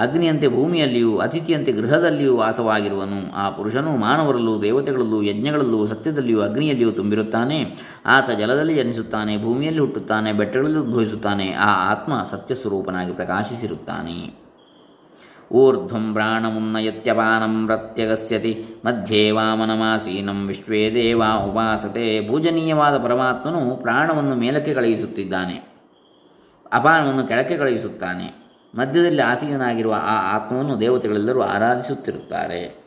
ಅಗ್ನಿಯಂತೆ 0.00 0.48
ಭೂಮಿಯಲ್ಲಿಯೂ, 0.48 1.18
ಅತಿಥಿಯಂತೆ 1.18 1.72
ಗೃಹದಲ್ಲಿಯೂ 1.72 2.36
ವಾಸವಾಗಿರುವನು. 2.36 3.36
ಆ 3.36 3.50
ಪುರುಷನು 3.50 3.96
ಮಾನವರಲ್ಲೂ, 3.96 4.62
ದೇವತೆಗಳಲ್ಲೂ, 4.62 5.22
ಯಜ್ಞಗಳಲ್ಲೂ, 5.22 5.86
ಸತ್ಯದಲ್ಲಿಯೂ, 5.86 6.40
ಅಗ್ನಿಯಲ್ಲಿಯೂ 6.40 6.90
ತುಂಬಿರುತ್ತಾನೆ. 6.90 7.76
ಆತ 8.06 8.30
ಜಲದಲ್ಲಿ 8.30 8.74
ಜನಿಸುತ್ತಾನೆ, 8.74 9.42
ಭೂಮಿಯಲ್ಲಿ 9.42 9.80
ಹುಟ್ಟುತ್ತಾನೆ, 9.80 10.32
ಬೆಟ್ಟಗಳಲ್ಲಿ 10.32 10.78
ಉದ್ಭವಿಸುತ್ತಾನೆ. 10.78 11.52
ಆ 11.52 11.92
ಆತ್ಮ 11.92 12.22
ಸತ್ಯ 12.30 12.54
ಸ್ವರೂಪನಾಗಿ 12.54 13.12
ಪ್ರಕಾಶಿಸಿರುತ್ತಾನೆ. 13.12 14.50
ಊರ್ಧ್ವಂ 15.52 16.12
ಪ್ರಾಣಮುನ್ನಯತ್ಯಪಾನಂ 16.12 17.66
ಪ್ರತ್ಯಗಸ್ಯತಿ, 17.66 18.64
ಮಧ್ಯೆ 18.86 19.30
ವಾಮನಮಾಸೀನಂ 19.30 20.46
ವಿಶ್ವೇ 20.46 20.94
ದೇವ 20.94 21.22
ಉಪಾಸತೆ. 21.50 22.28
ಪೂಜನೀಯವಾದ 22.28 22.98
ಪರಮಾತ್ಮನು 22.98 23.76
ಪ್ರಾಣವನ್ನು 23.76 24.34
ಮೇಲಕ್ಕೆ 24.34 24.74
ಕಳುಹಿಸುತ್ತಿದ್ದಾನೆ. 24.74 25.70
ಅಪಾನವನ್ನು 26.72 27.26
ಕೆಳಕ್ಕೆ 27.26 27.56
ಕಳುಹಿಸುತ್ತಾನೆ. 27.56 28.49
ಮಧ್ಯದಲ್ಲಿ 28.74 29.22
ಆಸೀನಾಗಿರುವ 29.22 29.94
ಆ 29.94 30.36
ಆತ್ಮವನ್ನು 30.36 30.80
ದೇವತೆಗಳೆಲ್ಲರೂ 30.80 31.42
ಆರಾಧಿಸುತ್ತಿರುತ್ತಾರೆ. 31.42 32.80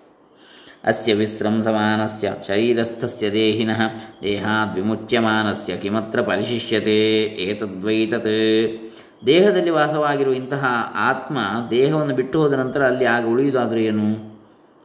ಅಸ್ಯ 0.84 1.14
ವಿಸ್ರಂಸಮಾನಸ್ಯ 1.14 2.34
ಶರೀರಸ್ಥಸ್ಯ 2.48 3.32
ದೇಹಿನಃ 3.32 3.82
ದೇಹಾ 4.24 4.72
ವಿಮುಚ್ಯಮಾನಸ್ಯ 4.76 5.78
ಕಿಮತ್ರ 5.78 6.22
ಪರಿಶಿಷ್ಯತೆ, 6.22 7.14
ಏತದ್ವೈತತ್. 7.22 8.92
ದೇಹದಲ್ಲಿ 9.26 9.70
ವಾಸವಾಗಿರುವ 9.70 10.34
ಇಂತಹ 10.34 10.94
ಆತ್ಮ 10.96 11.38
ದೇಹವನ್ನು 11.72 12.16
ಬಿಟ್ಟು 12.16 12.42
ಹೋದ 12.42 12.54
ನಂತರ 12.54 12.86
ಅಲ್ಲಿ 12.86 13.06
ಆಗ 13.06 13.26
ಉಳಿಯುವುದಾದರೂ 13.26 13.80
ಏನು? 13.80 14.34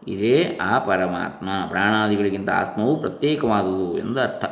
ಇದೇ 0.09 0.59
ಆ 0.63 0.79
ಪರಮಾತ್ಮ. 0.79 1.49
ಪ್ರಾಣಾದಿಗಳಿಗಿಂತ 1.69 2.51
ಆತ್ಮವು 2.51 2.97
ಪ್ರತ್ಯೇಕವಾದುದು 2.97 3.99
ಎಂದು 3.99 4.21
ಅರ್ಥ 4.21 4.45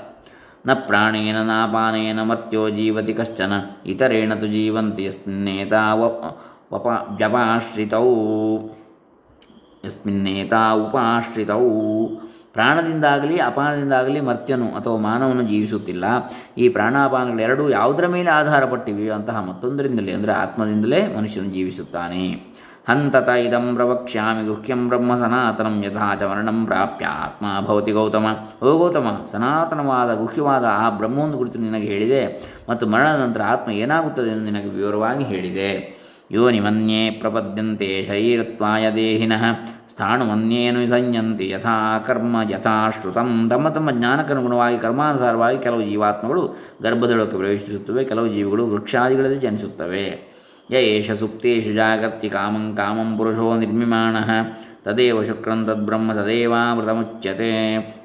ನ 0.66 0.72
ಪ್ರಾಣೇನ 0.72 1.42
ನಾಪಾನೇನ 1.42 2.22
ಮರ್ತ್ಯೋ 2.22 2.68
ಜೀವತಿ 2.68 3.14
ಕಶ್ಚನ 3.14 3.52
ಇತರೇಣ 3.86 4.34
ತು 4.34 4.46
ಜೀವಂತಿ 4.46 5.04
ಯಸ್ಮಿನ್ನೇತಾ 5.04 5.94
ವಪ 5.94 7.16
ಜಪಾಶ್ರಿತೌ. 7.18 8.08
ಯಸ್ಮಿನ್ನೇತಾ 9.86 10.70
ಉಪಾಶ್ರಿತೌ. 10.70 11.68
ಪ್ರಾಣದಿಂದಾಗಲಿ 12.52 13.38
ಅಪಾನದಿಂದಾಗಲಿ 13.38 14.20
ಮರ್ತ್ಯನು 14.20 14.66
ಅಥವಾ 14.66 14.98
ಮಾನವನು 14.98 15.42
ಜೀವಿಸುತ್ತಿಲ್ಲ. 15.42 16.04
ಈ 16.58 16.68
ಪ್ರಾಣಾಪಾನಗಳೆರಡೂ 16.68 17.68
ಯಾವುದರ 17.68 18.06
ಮೇಲೆ 18.06 18.30
ಆಧಾರಪಟ್ಟಿವೆಯೋ 18.30 19.14
ಅಂತಹ 19.14 19.40
ಮತ್ತೊಂದರಿಂದಲೇ, 19.40 20.12
ಅಂದರೆ 20.12 20.32
ಆತ್ಮದಿಂದಲೇ 20.32 21.16
ಮನುಷ್ಯನು 21.16 21.46
ಜೀವಿಸುತ್ತಾನೆ. 21.46 22.55
ಹಂತತ 22.88 23.28
ಇದಂ 23.28 23.74
ಪ್ರವಕ್ಷ್ಯಾಮಿ 23.74 24.46
ಗುಹ್ಯಂ 24.46 24.88
ಬ್ರಹ್ಮ 24.88 25.14
ಸನಾತನಂ 25.14 25.84
ಯಥಾ 25.84 26.14
ಚ 26.14 26.22
ವರ್ಣಂ 26.22 26.66
ಪ್ರಾಪ್ಯ 26.66 27.06
ಆತ್ಮ 27.06 27.66
ಭವತಿ 27.66 27.92
ಗೌತಮ. 27.92 28.26
ಓ 28.62 28.78
ಗೌತಮ, 28.78 29.24
ಸನಾತನವಾದ 29.32 30.14
ಗುಹ್ಯವಾದ 30.14 30.64
ಆ 30.70 30.90
ಬ್ರಹ್ಮವನ್ನು 30.90 31.38
ಕುರಿತು 31.38 31.58
ನಿನಗೆ 31.58 31.86
ಹೇಳಿದೆ 31.86 32.52
ಮತ್ತು 32.68 32.86
ಮರಣದ 32.86 33.20
ನಂತರ 33.20 33.40
ಆತ್ಮ 33.46 33.70
ಏನಾಗುತ್ತದೆ 33.70 34.30
ಎಂದು 34.30 34.44
ನಿನಗೆ 34.44 34.68
ವಿವರವಾಗಿ 34.68 35.24
ಹೇಳಿದೆ. 35.24 35.96
ಯೋನಿಮನ್ಯೇ 36.30 37.10
ಪ್ರಪದ್ಯಂತೆ 37.10 38.04
ಶರೀರತ್ವಾಯ 38.06 38.90
ದೇಹಿನಃ, 38.90 39.42
ಸ್ಥಾಣುಮನ್ಯೇನು 39.88 40.86
ಸಂಯಂತಿ 40.86 41.48
ಯಥಾ 41.48 41.98
ಕರ್ಮ 41.98 42.36
ಯಥಾ 42.50 42.90
ಶ್ರುತಂ. 42.90 43.48
ತಮ್ಮ 43.50 43.68
ತಮ್ಮ 43.68 43.90
ಜ್ಞಾನಕ್ಕನುಗುಣವಾಗಿ, 43.90 44.78
ಕರ್ಮಾನುಸಾರವಾಗಿ 44.78 45.58
ಕೆಲವು 45.58 45.82
ಜೀವಾತ್ಮಗಳು 45.82 46.56
ಗರ್ಭದೊಳಕ್ಕೆ 46.82 47.36
ಪ್ರವೇಶಿಸುತ್ತವೆ, 47.36 48.04
ಕೆಲವು 48.04 48.28
ಜೀವಿಗಳು 48.28 48.66
ವೃಕ್ಷಾದಿಗಳಲ್ಲಿ 48.66 49.38
ಜನಿಸುತ್ತವೆ. 49.38 50.25
ಯ 50.70 50.76
ಏಷ 50.76 51.10
ಸುಪ್ತೇಷು 51.10 51.72
ಜಾಗರ್ತಿ 51.72 52.28
ಕಾಮಂ 52.28 52.76
ಕಾಮಂ 52.76 53.16
ಪುರುಷೋ 53.16 53.56
ನಿರ್ಮಿಮಾಣಃ 53.56 54.30
ತದೇವ 54.84 55.22
ಶುಕ್ರಂ 55.22 55.66
ತದ್ಬ್ರಹ್ಮ 55.66 56.12
ತದೇವಾಮೃತಮುಚ್ಯತೆ 56.12 57.50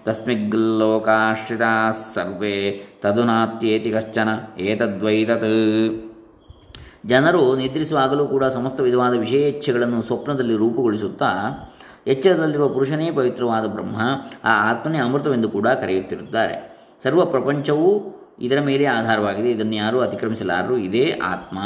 ತಸ್ಮಿಗ್ಲೋಕಾಶ್ರಿತಾ 0.06 1.91
ಸರ್ವೇ 1.91 2.86
ತದುನಾತ್ಯೇತಿ 3.01 3.91
ಕಶ್ಚನ 3.91 4.30
ಏತದ್ವೈತತ್ 4.60 6.12
ಜನರು 7.06 7.56
ನಿದ್ರಿಸುವಾಗಲೂ 7.56 8.27
ಕೂಡ 8.27 8.46
ಸಮಸ್ತ 8.46 8.80
ವಿಧವಾದ 8.80 9.13
ವಿಷಯೇಚ್ಛೆಗಳನ್ನು 9.13 10.01
ಸ್ವಪ್ನದಲ್ಲಿ 10.01 10.56
ರೂಪುಗೊಳಿಸುತ್ತಾ, 10.56 11.30
ಎಚ್ಚರದಲ್ಲಿರುವ 12.08 12.70
ಪುರುಷನೇ 12.70 13.12
ಪವಿತ್ರವಾದ 13.12 13.68
ಬ್ರಹ್ಮ, 13.68 13.96
ಆ 14.44 14.72
ಆತ್ಮನೇ 14.72 14.98
ಅಮೃತವೆಂದು 14.98 15.50
ಕೂಡ 15.50 15.68
ಕರೆಯುತ್ತಿರುತ್ತಾರೆ. 15.68 16.77
ಸರ್ವ 17.03 17.25
ಪ್ರಪಂಚವೂ 17.25 18.15
ಇದರ 18.41 18.60
ಮೇಲೆ 18.62 18.86
ಆಧಾರವಾಗಿದೆ. 18.86 19.51
ಇದನ್ನು 19.51 19.75
ಯಾರೂ 19.75 20.00
ಅತಿಕ್ರಮಿಸಲಾರರು. 20.00 20.77
ಇದೇ 20.77 21.20
ಆತ್ಮ. 21.24 21.58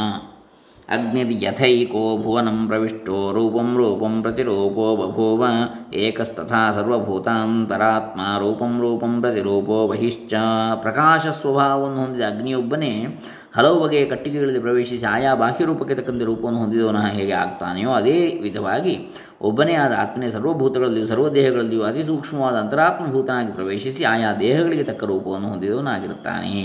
ಅಗ್ನಿದ್ 0.90 1.44
ಯಥೈಕೋ 1.44 2.18
ಭುವನಂ 2.24 2.68
ಪ್ರವಿಷ್ಟೋ 2.68 3.32
ರೂಪಂ 3.32 3.78
ರೂಪಂ 3.78 4.22
ಪ್ರತಿರೂಪೋ 4.22 4.96
ಬಭೂವ 4.96 5.46
ಏಕಸ್ತಥಾ 5.94 6.72
ಸರ್ವಭೂತಾಂತರಾತ್ಮ 6.76 8.22
ರೂಪಂ 8.40 8.82
ರೂಪಂ 8.82 9.22
ಪ್ರತಿರೂಪೋ 9.22 9.88
ಬಹಿಶ್ಚ 9.88 10.34
ಪ್ರಕಾಶ 10.82 11.28
ಸ್ವಭಾವವನ್ನು 11.28 12.00
ಹೊಂದಿದ 12.02 12.22
ಅಗ್ನಿಯೊಬ್ಬನೇ 12.22 13.18
ಹಲವು 13.56 13.80
ಬಗೆಯ 13.80 14.06
ಕಟ್ಟಿಗೆಗಳಲ್ಲಿ 14.06 14.60
ಪ್ರವೇಶಿಸಿ 14.60 15.06
ಆಯಾ 15.06 15.36
ಬಾಹ್ಯರೂಪಕ್ಕೆ 15.36 15.96
ತಕ್ಕಂತೆ 15.96 16.26
ರೂಪವನ್ನು 16.26 16.60
ಹೊಂದಿದವನ 16.60 17.02
ಹೇಗೆ 17.08 17.32
ಆಗ್ತಾನೆಯೋ 17.32 17.92
ಅದೇ 17.92 18.40
ವಿಧವಾಗಿ 18.42 18.96
ಒಬ್ಬನೇ 19.42 19.74
ಆದ 19.74 19.94
ಆತ್ಮನೇ 19.98 20.32
ಸರ್ವಭೂತಗಳಲ್ಲಿಯೂ 20.32 21.08
ಸರ್ವದೇಹಗಳಲ್ಲಿಯೂ 21.08 21.84
ಅತಿ 21.84 22.04
ಸೂಕ್ಷ್ಮವಾದ 22.04 22.56
ಅಂತರಾತ್ಮಭೂತನಾಗಿ 22.56 23.52
ಪ್ರವೇಶಿಸಿ 23.52 24.04
ಆಯಾ 24.04 24.34
ದೇಹಗಳಿಗೆ 24.40 24.84
ತಕ್ಕ 24.84 25.04
ರೂಪವನ್ನು 25.04 25.48
ಹೊಂದಿದವನಾಗಿರುತ್ತಾನೆ. 25.48 26.56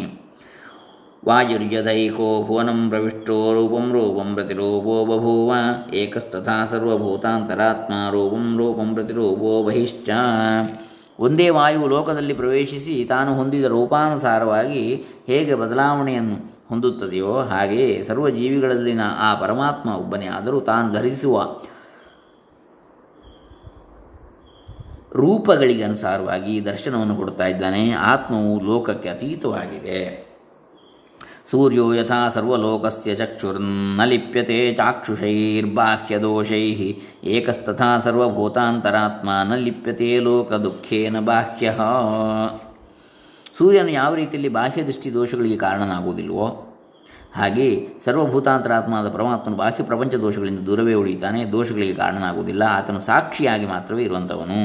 ವಾಯುರ್ಯದೈಕೋ 1.27 2.45
ಭುವನಂ 2.47 2.89
ಪ್ರವಿಷ್ಟೋ 2.89 3.55
ರೂಪಂ 3.55 3.93
ರೂಪಂ 3.93 4.35
ಪ್ರತಿರೂಪೋ 4.35 5.05
ಬಭೂವ, 5.05 5.55
ಏಕಸ್ತಥಾ 5.95 6.67
ಸರ್ವಭೂತಾಂತರಾತ್ಮ 6.67 7.95
ರೂಪಂ 8.11 8.59
ರೂಪಂ 8.59 8.95
ಪ್ರತಿರೂಪೋ 8.95 9.63
ಬಹಿಶ್ಚ. 9.63 10.11
ಒಂದೇ 11.19 11.49
ವಾಯು 11.49 11.87
ಲೋಕದಲ್ಲಿ 11.87 12.33
ಪ್ರವೇಶಿಸಿ 12.33 13.05
ತಾನು 13.05 13.35
ಹೊಂದಿದ 13.35 13.65
ರೂಪಾನುಸಾರವಾಗಿ 13.65 15.05
ಹೇಗೆ 15.27 15.55
ಬದಲಾವಣೆಯನ್ನು 15.55 16.35
ಹೊಂದುತ್ತದೆಯೋ 16.69 17.41
ಹಾಗೆಯೇ 17.41 18.03
ಸರ್ವ 18.03 18.29
ಜೀವಿಗಳಲ್ಲಿನ 18.29 19.01
ಆ 19.19 19.35
ಪರಮಾತ್ಮ 19.35 19.97
ಒಬ್ಬನೇ 19.97 20.27
ಆದರೂ 20.27 20.61
ತಾನು 20.61 20.93
ಧರಿಸುವ 20.93 21.57
ರೂಪಗಳಿಗೆ 25.15 25.83
ಅನುಸಾರವಾಗಿ 25.83 26.65
ದರ್ಶನವನ್ನು 26.65 27.17
ಕೊಡ್ತಾ 27.17 27.47
ಇದ್ದಾನೆ. 27.47 27.91
ಆತ್ಮವು 27.91 28.65
ಲೋಕಕ್ಕೆ 28.65 29.09
ಅತೀತವಾಗಿದೆ. 29.09 30.30
ಸೂರ್ಯೋ 31.51 31.93
ಯಥಾ 31.93 32.29
ಸರ್ವಲೋಕಸ್ಯ 32.29 33.15
ಚಕ್ಷುರ್ನ 33.15 34.05
ಲಿಪ್ಯತೆ 34.05 34.75
ಚಾಕ್ಷುಷೈರ್ಬಾಹ್ಯದೋಷೈ 34.75 36.67
ಏಕಸ್ತಥಾ 37.25 37.99
ಸರ್ವಭೂತಾಂತರಾತ್ಮ 37.99 39.31
ನ 39.49 39.55
ಲಿಪ್ಯತೆ 39.55 40.19
ಲೋಕದುಃಖೇನ 40.19 41.21
ಬಾಹ್ಯ. 41.21 41.73
ಸೂರ್ಯನು 43.59 43.89
ಯಾವ 43.89 44.15
ರೀತಿಯಲ್ಲಿ 44.15 44.49
ಬಾಹ್ಯ 44.49 44.83
ದೃಷ್ಟಿ 44.83 45.15
ದೋಷಗಳಿಗೆ 45.15 45.57
ಕಾರಣನಾಗುವುದಿಲ್ವೋ 45.57 46.47
ಹಾಗೆ 47.35 47.89
ಸರ್ವಭೂತಾಂತರಾತ್ಮನಾದ 48.05 49.09
ಪರಮಾತ್ಮನು 49.09 49.57
ಬಾಹ್ಯ 49.57 49.85
ಪ್ರಪಂಚ 49.85 50.15
ದೋಷಗಳಿಂದ 50.15 50.59
ದೂರವೇ 50.59 50.95
ಉಳಿಯುತ್ತಾನೆ, 50.95 51.45
ದೋಷಗಳಿಗೆ 51.45 51.95
ಕಾರಣನಾಗುವುದಿಲ್ಲ, 51.95 52.63
ಆತನು 52.63 53.01
ಸಾಕ್ಷಿಯಾಗಿ 53.01 53.67
ಮಾತ್ರವೇ 53.67 54.03
ಇರುವಂಥವನು. 54.03 54.61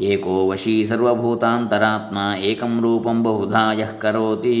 ಏಕೋ 0.00 0.48
ವಶೀ 0.48 0.84
ಸರ್ವಭೂತಾಂತರಾತ್ಮ, 0.84 2.18
ಏಕಂ 2.40 2.80
ರೂಪಂ 2.82 3.22
ಬಹುಧಾ 3.22 3.72
ಯಃ 3.72 3.92
ಕರೋತಿ. 3.98 4.58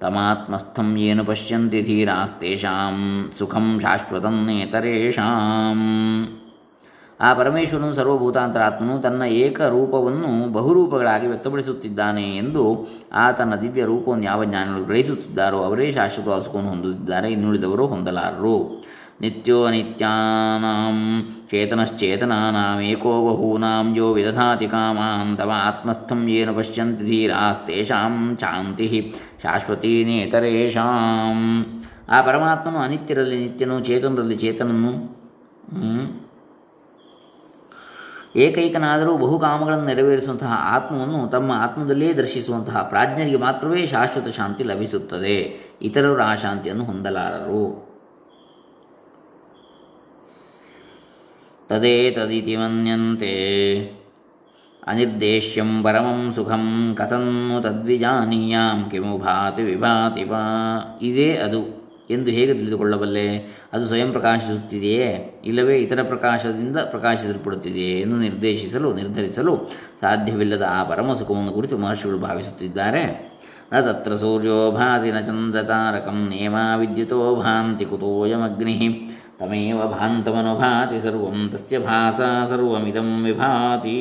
ತಮಾತ್ಮಸ್ಥಂ 0.00 0.96
ಏನು 0.96 1.24
ಪಶ್ಯಂತಿ 1.24 1.82
ಧೀರಾಸ್ತೇಷಾಂ, 1.82 2.98
ಸುಖಂ 3.38 3.80
ಶಾಶ್ವತಂ 3.82 4.36
ನೇತರೇಷಾಂ. 4.46 5.80
ಆ 7.20 7.34
ಪರಮೇಶ್ವರನು 7.34 7.94
ಸರ್ವಭೂತಾಂತರಾತ್ಮನು 7.94 8.98
ತನ್ನ 8.98 9.22
ಏಕರೂಪವನ್ನು 9.22 10.52
ಬಹುರೂಪಗಳಾಗಿ 10.52 11.26
ವ್ಯಕ್ತಪಡಿಸುತ್ತಿದ್ದಾನೆ 11.26 12.36
ಎಂದು 12.36 12.62
ಆ 13.12 13.32
ತನ್ನ 13.32 13.54
ದಿವ್ಯ 13.54 13.84
ರೂಪವನ್ನು 13.84 14.24
ಯಾವ 14.24 14.44
ಜ್ಞಾನಿಗಳು 14.44 14.84
ಗ್ರಹಿಸುತ್ತಿದ್ದಾರೋ 14.84 15.62
ಅವರೇ 15.62 15.90
ಶಾಶ್ವತವಾದ 15.90 16.42
ಸುಖವನ್ನು 16.42 16.70
ಹೊಂದುತ್ತಿದ್ದಾರೆ. 16.70 17.30
ಇನ್ನುಳಿದವರು 17.32 17.86
ಹೊಂದಲಾರರು. 17.86 18.88
ನಿತ್ಯೋ 19.20 19.70
ನಿತ್ಯಾನಾಂ 19.70 20.98
ಚೇತನಶ್ಚೇತನಾನಾಂ 21.50 22.80
ಏಕೋ 22.80 23.12
ಬಹೂನಾಂ 23.28 23.86
ಯೋ 23.96 24.12
ವಿದಧಾತಿ 24.12 24.66
ಕಾಮಾನ್ 24.66 25.32
ತವ 25.38 25.50
ಆತ್ಮಸ್ಥಂ 25.54 26.28
ಏನು 26.28 26.54
ಪಶ್ಯಂತಿ 26.54 27.04
ಧೀರಾಸ್ತೇಷಾಂ 27.04 28.14
ಶಾಂತಿ 28.40 28.86
ಶಾಶ್ವತೀ 29.42 30.04
ನೇತರೇಷಾಂ 30.04 31.64
ಆ 32.08 32.20
ಪರಮಾತ್ಮನು 32.20 32.78
ಅನಿತ್ಯರಲ್ಲಿ 32.78 33.38
ನಿತ್ಯನು, 33.40 33.80
ಚೇತನರಲ್ಲಿ 33.80 34.34
ಚೇತನನು 34.34 35.18
ಏಕೈಕನಾದರೂ 38.36 39.16
ಬಹುಕಾಮಗಳನ್ನು 39.16 39.84
ನೆರವೇರಿಸುವಂತಹ 39.84 40.52
ಆತ್ಮವನ್ನು 40.52 41.28
ತಮ್ಮ 41.28 41.52
ಆತ್ಮದಲ್ಲೇ 41.52 42.12
ದರ್ಶಿಸುವಂತಹ 42.12 42.82
ಪ್ರಾಜ್ಞರಿಗೆ 42.82 43.36
ಮಾತ್ರವೇ 43.36 43.86
ಶಾಶ್ವತ 43.86 44.28
ಶಾಂತಿ 44.28 44.64
ಲಭಿಸುತ್ತದೆ. 44.64 45.36
ಇತರರು 45.82 46.22
ಆ 46.22 46.34
ಶಾಂತಿಯನ್ನು 46.34 46.84
ಹೊಂದಲಾರರು. 46.84 47.88
ತದೇ 51.68 52.10
ತದಿತಿ 52.10 52.56
ಮನ್ಯಂತೆ. 52.56 53.34
ಅನಿರ್ದೇಶ್ಯಂ 54.86 55.82
ಪರಮಂ 55.82 56.32
ಸುಖಂ 56.32 56.94
ಕಥನ್ನು 56.98 57.62
ತದ್ವಿಜಾನೀಯಾಂ 57.62 58.90
ಕಿಮು 58.90 59.18
ಭಾತಿ 59.18 59.62
ವಿಭಾತಿ 59.62 60.24
ವಾ 60.24 60.98
ಇದೇ 61.02 61.34
ಅದು 61.34 61.78
ಎಂದು 62.10 62.30
ಹೇಗೆ 62.30 62.54
ತಿಳಿದುಕೊಳ್ಳಬಲ್ಲೆ? 62.54 63.38
ಅದು 63.72 63.86
ಸ್ವಯಂ 63.86 64.12
ಪ್ರಕಾಶಿಸುತ್ತಿದೆಯೇ? 64.12 65.40
ಇಲ್ಲವೇ 65.44 65.78
ಇತರ 65.78 66.02
ಪ್ರಕಾಶದಿಂದ 66.02 66.76
ಪ್ರಕಾಶಿಸಲ್ಪಡುತ್ತಿದೆಯೇ 66.76 68.00
ಎಂದು 68.00 68.16
ನಿರ್ದೇಶಿಸಲು, 68.16 68.94
ನಿರ್ಧರಿಸಲು 68.94 69.70
ಸಾಧ್ಯವಿಲ್ಲದ 70.00 70.66
ಆ 70.70 70.84
ಪರಮ 70.84 71.12
ಸುಖವನ್ನು 71.12 71.52
ಕುರಿತು 71.52 71.78
ಮಹರ್ಷಿಗಳು 71.78 72.18
ಭಾವಿಸುತ್ತಿದ್ದಾರೆ. 72.18 73.30
ನ 73.72 73.80
ತತ್ರ 73.80 74.14
ಸೂರ್ಯೋ 74.14 74.70
ಭಾತಿ 74.70 75.12
ನ 75.12 75.20
ಚಂದ್ರತಾರಕಂ 75.20 76.28
ನೇಮಾ 76.28 76.76
ವಿದ್ಯುತೋ 76.76 77.36
ಭಾಂತಿ 77.36 77.84
ಕುತೋಯಮಗ್ನಿ 77.84 79.10
ತಮೇವ 79.40 79.86
ಭಾಂತಮನುಭಾತಿ 79.86 81.00
ಸರ್ವಂ 81.00 81.50
ತಸ್ಯ 81.52 81.78
ಭಾಸ 81.78 82.20
ಸರ್ವಮಿದಂ 82.48 83.24
ವಿಭಾತಿ 83.24 83.98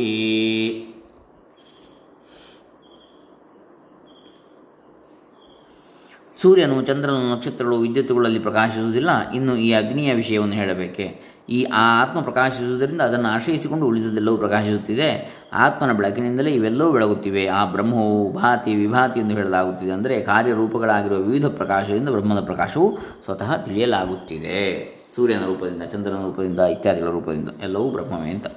ಸೂರ್ಯನು 6.42 6.82
ಚಂದ್ರನು 6.82 7.36
ನಕ್ಷತ್ರಗಳು 7.36 7.80
ವಿದ್ಯುತ್ತುಗಳಲ್ಲಿ 7.80 8.40
ಪ್ರಕಾಶಿಸುವುದಿಲ್ಲ. 8.40 9.30
ಇನ್ನು 9.30 9.58
ಈ 9.58 9.74
ಅಗ್ನಿಯ 9.74 10.14
ವಿಷಯವನ್ನು 10.14 10.56
ಹೇಳಬೇಕೆ? 10.56 11.22
ಈ 11.50 11.64
ಆ 11.64 12.04
ಆತ್ಮ 12.04 12.22
ಪ್ರಕಾಶಿಸುವುದರಿಂದ 12.22 13.02
ಅದನ್ನು 13.02 13.30
ಆಶ್ರಯಿಸಿಕೊಂಡು 13.30 13.86
ಉಳಿದದೆಲ್ಲವೂ 13.86 14.38
ಪ್ರಕಾಶಿಸುತ್ತಿದೆ. 14.38 15.40
ಆತ್ಮನ 15.54 15.94
ಬೆಳಕಿನಿಂದಲೇ 15.94 16.52
ಇವೆಲ್ಲವೂ 16.52 16.92
ಬೆಳಗುತ್ತಿವೆ. 16.92 17.48
ಆ 17.48 17.66
ಬ್ರಹ್ಮವು 17.66 18.34
ಭಾತಿ 18.34 18.76
ವಿಭಾತಿ 18.76 19.20
ಎಂದು 19.20 19.36
ಹೇಳಲಾಗುತ್ತಿದೆ. 19.36 19.92
ಅಂದರೆ 19.92 20.22
ಕಾರ್ಯರೂಪಗಳಾಗಿರುವ 20.22 21.18
ವಿವಿಧ 21.18 21.46
ಪ್ರಕಾಶದಿಂದ 21.46 22.10
ಬ್ರಹ್ಮದ 22.10 22.46
ಪ್ರಕಾಶವು 22.46 22.98
ಸ್ವತಃ 23.26 23.58
ತಿಳಿಯಲಾಗುತ್ತಿದೆ. 23.58 24.97
ಸೂರ್ಯನ 25.18 25.46
ರೂಪದಿಂದ, 25.46 25.84
ಚಂದ್ರನ 25.84 26.24
ರೂಪದಿಂದ 26.26 26.60
ಇತ್ಯಾದಿಗಳ 26.60 27.10
ರೂಪದಿಂದ 27.10 27.50
ಎಲ್ಲವೂ 27.64 27.90
ಬ್ರಹ್ಮವೇ 27.90 28.30
ಅಂತ. 28.30 28.48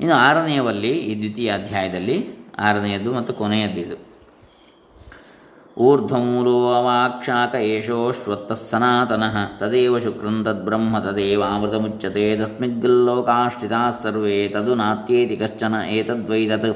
ಇನ್ನು 0.00 0.14
ಆರನೆಯವಲ್ಲಿ 0.14 0.88
ಈ 0.88 1.18
ದ್ವಿತೀಯ 1.18 1.50
ಅಧ್ಯಾಯದಲ್ಲಿ 1.50 2.16
ಆರನೆಯದ್ದು 2.58 3.14
ಮತ್ತು 3.14 3.32
ಕೊನೆಯದ್ದು 3.32 3.80
ಇದು. 3.80 3.96
ಊರ್ಧ್ವಮೂಲೋ 5.78 6.72
ಅವಾಕ್ಷಾಕ 6.72 7.54
ಏಷೋಶ್ವತ್ತ 7.54 8.52
ಸನಾತನಃ, 8.52 9.36
ತದೇವ 9.58 9.98
ಶುಕ್ರಂ 9.98 10.44
ತದ್ಬ್ರಹ್ಮ 10.44 10.98
ಮುಚ್ಚತೆ 11.76 12.36
ತಸ್ಮಿಗ್ಗಲ್ಲೋಕಾಶ್ರಿತಾಃ 12.36 14.02
ಸರ್ವೇ, 14.02 14.48
ತದು 14.48 14.74
ನಾತ್ಯೇತಿ 14.74 15.36
ಕಶ್ಚನ 15.36 15.74
ಏತದ್ವೈ 15.88 16.48
ತತ್ 16.48 16.66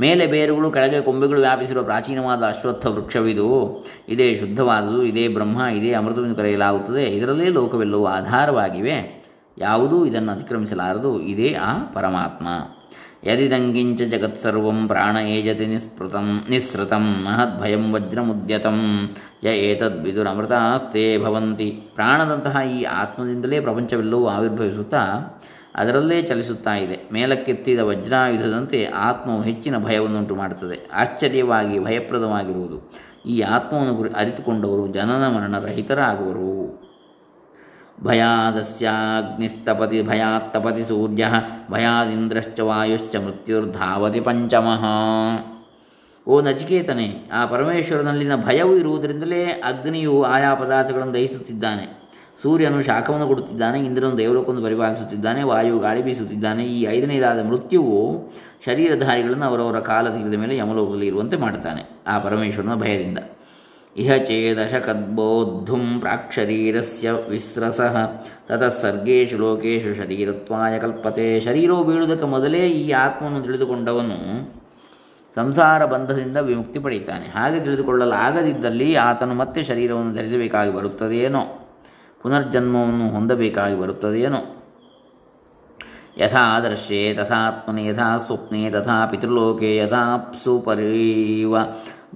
ಮೇಲೆ 0.00 0.26
ಬೇರುಗಳು, 0.26 0.70
ಕೆಳಗೆ 0.70 1.00
ಕೊಂಬೆಗಳು 1.00 1.40
ವ್ಯಾಪಿಸಿರುವ 1.40 1.82
ಪ್ರಾಚೀನವಾದ 1.82 2.42
ಅಶ್ವತ್ಥ 2.42 2.86
ವೃಕ್ಷವಿದು. 2.86 3.84
ಇದೇ 4.08 4.36
ಶುದ್ಧವಾದುದು, 4.36 5.02
ಇದೇ 5.02 5.28
ಬ್ರಹ್ಮ, 5.28 5.60
ಇದೇ 5.60 5.92
ಅಮೃತವೆಂದು 5.92 6.34
ಕರೆಯಲಾಗುತ್ತದೆ. 6.34 7.04
ಇದರಲ್ಲೇ 7.04 7.48
ಲೋಕವೆಲ್ಲವೂ 7.48 8.06
ಆಧಾರವಾಗಿವೆ. 8.06 9.24
ಯಾವುದೂ 9.58 10.04
ಇದನ್ನು 10.04 10.32
ಅತಿಕ್ರಮಿಸಲಾರದು. 10.32 11.20
ಇದೇ 11.20 11.52
ಆ 11.52 11.78
ಪರಮಾತ್ಮ. 11.94 12.46
ಯದಿದಂಗಿಂಚ 13.24 14.02
ಜಗತ್ಸರ್ವಂ 14.02 14.88
ಪ್ರಾಣ 14.88 15.16
ಏಜತಿ 15.16 15.66
ನಿಸ್ಪೃತಂ, 15.66 16.44
ನಿಸ್ಸೃತಂ 16.50 17.24
ಮಹದ್ಭಯಂ 17.24 17.92
ವಜ್ರಮುದ್ಯತಂ. 17.92 19.10
ಯ 19.42 19.48
ಏತದ್ವಿದುರಮೃತಾಸ್ತೇ 19.48 21.18
ಭವಂತಿ. 21.18 21.80
ಪ್ರಾಣದಂತಹ 21.94 22.58
ಈ 22.70 22.82
ಆತ್ಮದಿಂದಲೇ 22.82 23.60
ಪ್ರಪಂಚವೆಲ್ಲವೂ 23.60 24.28
ಆವಿರ್ಭವಿಸುತ್ತಾ 24.28 25.04
ಅದರಲ್ಲೇ 25.74 26.22
ಚಲಿಸುತ್ತಾ 26.22 26.74
ಇದೆ. 26.74 26.98
ಮೇಲಕ್ಕೆತ್ತಿದ 27.12 27.78
ವಜ್ರಾಯುಧದಂತೆ 27.78 28.84
ಆತ್ಮವು 28.84 29.42
ಹೆಚ್ಚಿನ 29.42 29.78
ಭಯವನ್ನುಂಟು 29.78 30.36
ಮಾಡುತ್ತದೆ. 30.36 30.88
ಆಶ್ಚರ್ಯವಾಗಿ 30.92 31.84
ಭಯಪ್ರದವಾಗಿರುವುದು. 31.84 33.08
ಈ 33.26 33.40
ಆತ್ಮವನ್ನು 33.40 33.94
ಗುರಿ 33.94 34.10
ಅರಿತುಕೊಂಡವರು 34.10 34.92
ಜನನ 34.92 35.28
ಮರಣ 35.28 35.58
ರಹಿತರಾಗುವರು. 35.58 36.88
ಭಯಾದಸ್ಯಾಗ್ನಿಸ್ತಪತಿ 38.04 40.02
ಭಯಾತ್ತಪತಿ 40.02 40.88
ಸೂರ್ಯ, 40.88 41.28
ಭಯಾದಿಂದ್ರಶ್ಚ 41.70 42.60
ವಾಯುಶ್ಚ 42.60 43.16
ಮೃತ್ಯುರ್ಧಾವತಿ 43.16 44.20
ಪಂಚಮಃ. 44.20 44.84
ಓ 46.26 46.40
ನಚಿಕೇತನೆ, 46.40 47.30
ಆ 47.32 47.46
ಪರಮೇಶ್ವರನಲ್ಲಿನ 47.46 48.36
ಭಯವು 48.36 48.76
ಇರುವುದರಿಂದಲೇ 48.76 49.44
ಅಗ್ನಿಯು 49.44 50.22
ಆಯಾ 50.22 50.54
ಪದಾರ್ಥಗಳನ್ನು 50.54 51.14
ದಹಿಸುತ್ತಿದ್ದಾನೆ. 51.14 51.97
ಸೂರ್ಯನು 52.42 52.82
ಶಾಖವನ್ನು 52.82 53.26
ಕೊಡುತ್ತಿದ್ದಾನೆ, 53.26 53.80
ಇಂದ್ರನು 53.80 54.18
ದೇವಲೋಕವನ್ನು 54.18 54.62
ಪರಿಪಾಲಿಸುತ್ತಿದ್ದಾನೆ, 54.62 55.42
ವಾಯು 55.42 55.78
ಗಾಳಿ 55.78 56.02
ಬೀಸುತ್ತಿದ್ದಾನೆ. 56.02 56.64
ಈ 56.64 56.82
ಐದನೇದಾದ 56.82 57.44
ಮೃತ್ಯುವು 57.44 58.28
ಶರೀರಧಾರಿಗಳನ್ನು 58.66 59.44
ಅವರವರ 59.44 59.80
ಕಾಲ 59.80 60.08
ತೀರಿದ 60.08 60.38
ಮೇಲೆ 60.38 60.56
ಯಮಲೋಕದಲ್ಲಿ 60.56 61.06
ಇರುವಂತೆ 61.06 61.36
ಮಾಡುತ್ತಾನೆ, 61.36 61.84
ಆ 62.06 62.18
ಪರಮೇಶ್ವರನ 62.18 62.74
ಭಯದಿಂದ. 62.74 63.18
ಇಹ 63.96 64.16
ಚೇದಶಕದ್ಬೋದ್ಧುಂ 64.16 66.00
ಪ್ರಾಕ್ಶರೀರಸ್ಯ 66.00 67.10
ವಿಸ್ರಸಃ, 67.10 68.06
ತತಃ 68.48 68.68
ಸರ್ಗೇಶು 68.68 69.38
ಲೋಕೇಶು 69.38 69.94
ಶರೀರತ್ವಾಯ 69.94 70.78
ಕಲ್ಪತೆ. 70.78 71.40
ಶರೀರವು 71.40 71.84
ಬೀಳುವುದಕ್ಕೆ 71.84 72.26
ಮೊದಲೇ 72.26 72.68
ಈ 72.68 72.90
ಆತ್ಮವನ್ನು 72.90 73.42
ತಿಳಿದುಕೊಂಡವನು 73.42 74.50
ಸಂಸಾರ 75.36 75.86
ಬಂಧದಿಂದ 75.86 76.36
ವಿಮುಕ್ತಿ 76.36 76.78
ಪಡೆಯುತ್ತಾನೆ. 76.80 77.26
ಹಾಗೆ 77.26 77.60
ತಿಳಿದುಕೊಳ್ಳಲಾಗದಿದ್ದಲ್ಲಿ 77.60 78.94
ಆತನು 78.96 79.34
ಮತ್ತೆ 79.34 79.62
ಶರೀರವನ್ನು 79.62 80.14
ಧರಿಸಬೇಕಾಗಿ 80.14 80.74
ಬರುತ್ತದೆಯೇನೋ. 80.74 81.67
ಪುನರ್ಜನ್ಮವನ್ನು 82.22 83.08
ಹೊಂದಬೇಕಾಗಿ 83.08 83.80
ಬರುತ್ತದೆಯೇನೋ? 83.80 84.54
ಯಥಾದರ್ಶೆ 86.18 87.14
ತಥಾತ್ಮನೆ 87.14 87.86
ಯಥಾ 87.86 88.16
ಸ್ವಪ್ನೆ 88.16 88.70
ತಥಾ 88.70 89.06
ಪಿತೃಲೋಕೆ 89.06 89.76
ಯಥಾಪ್ಸು 89.76 90.58
ಪರೀವ 90.58 91.58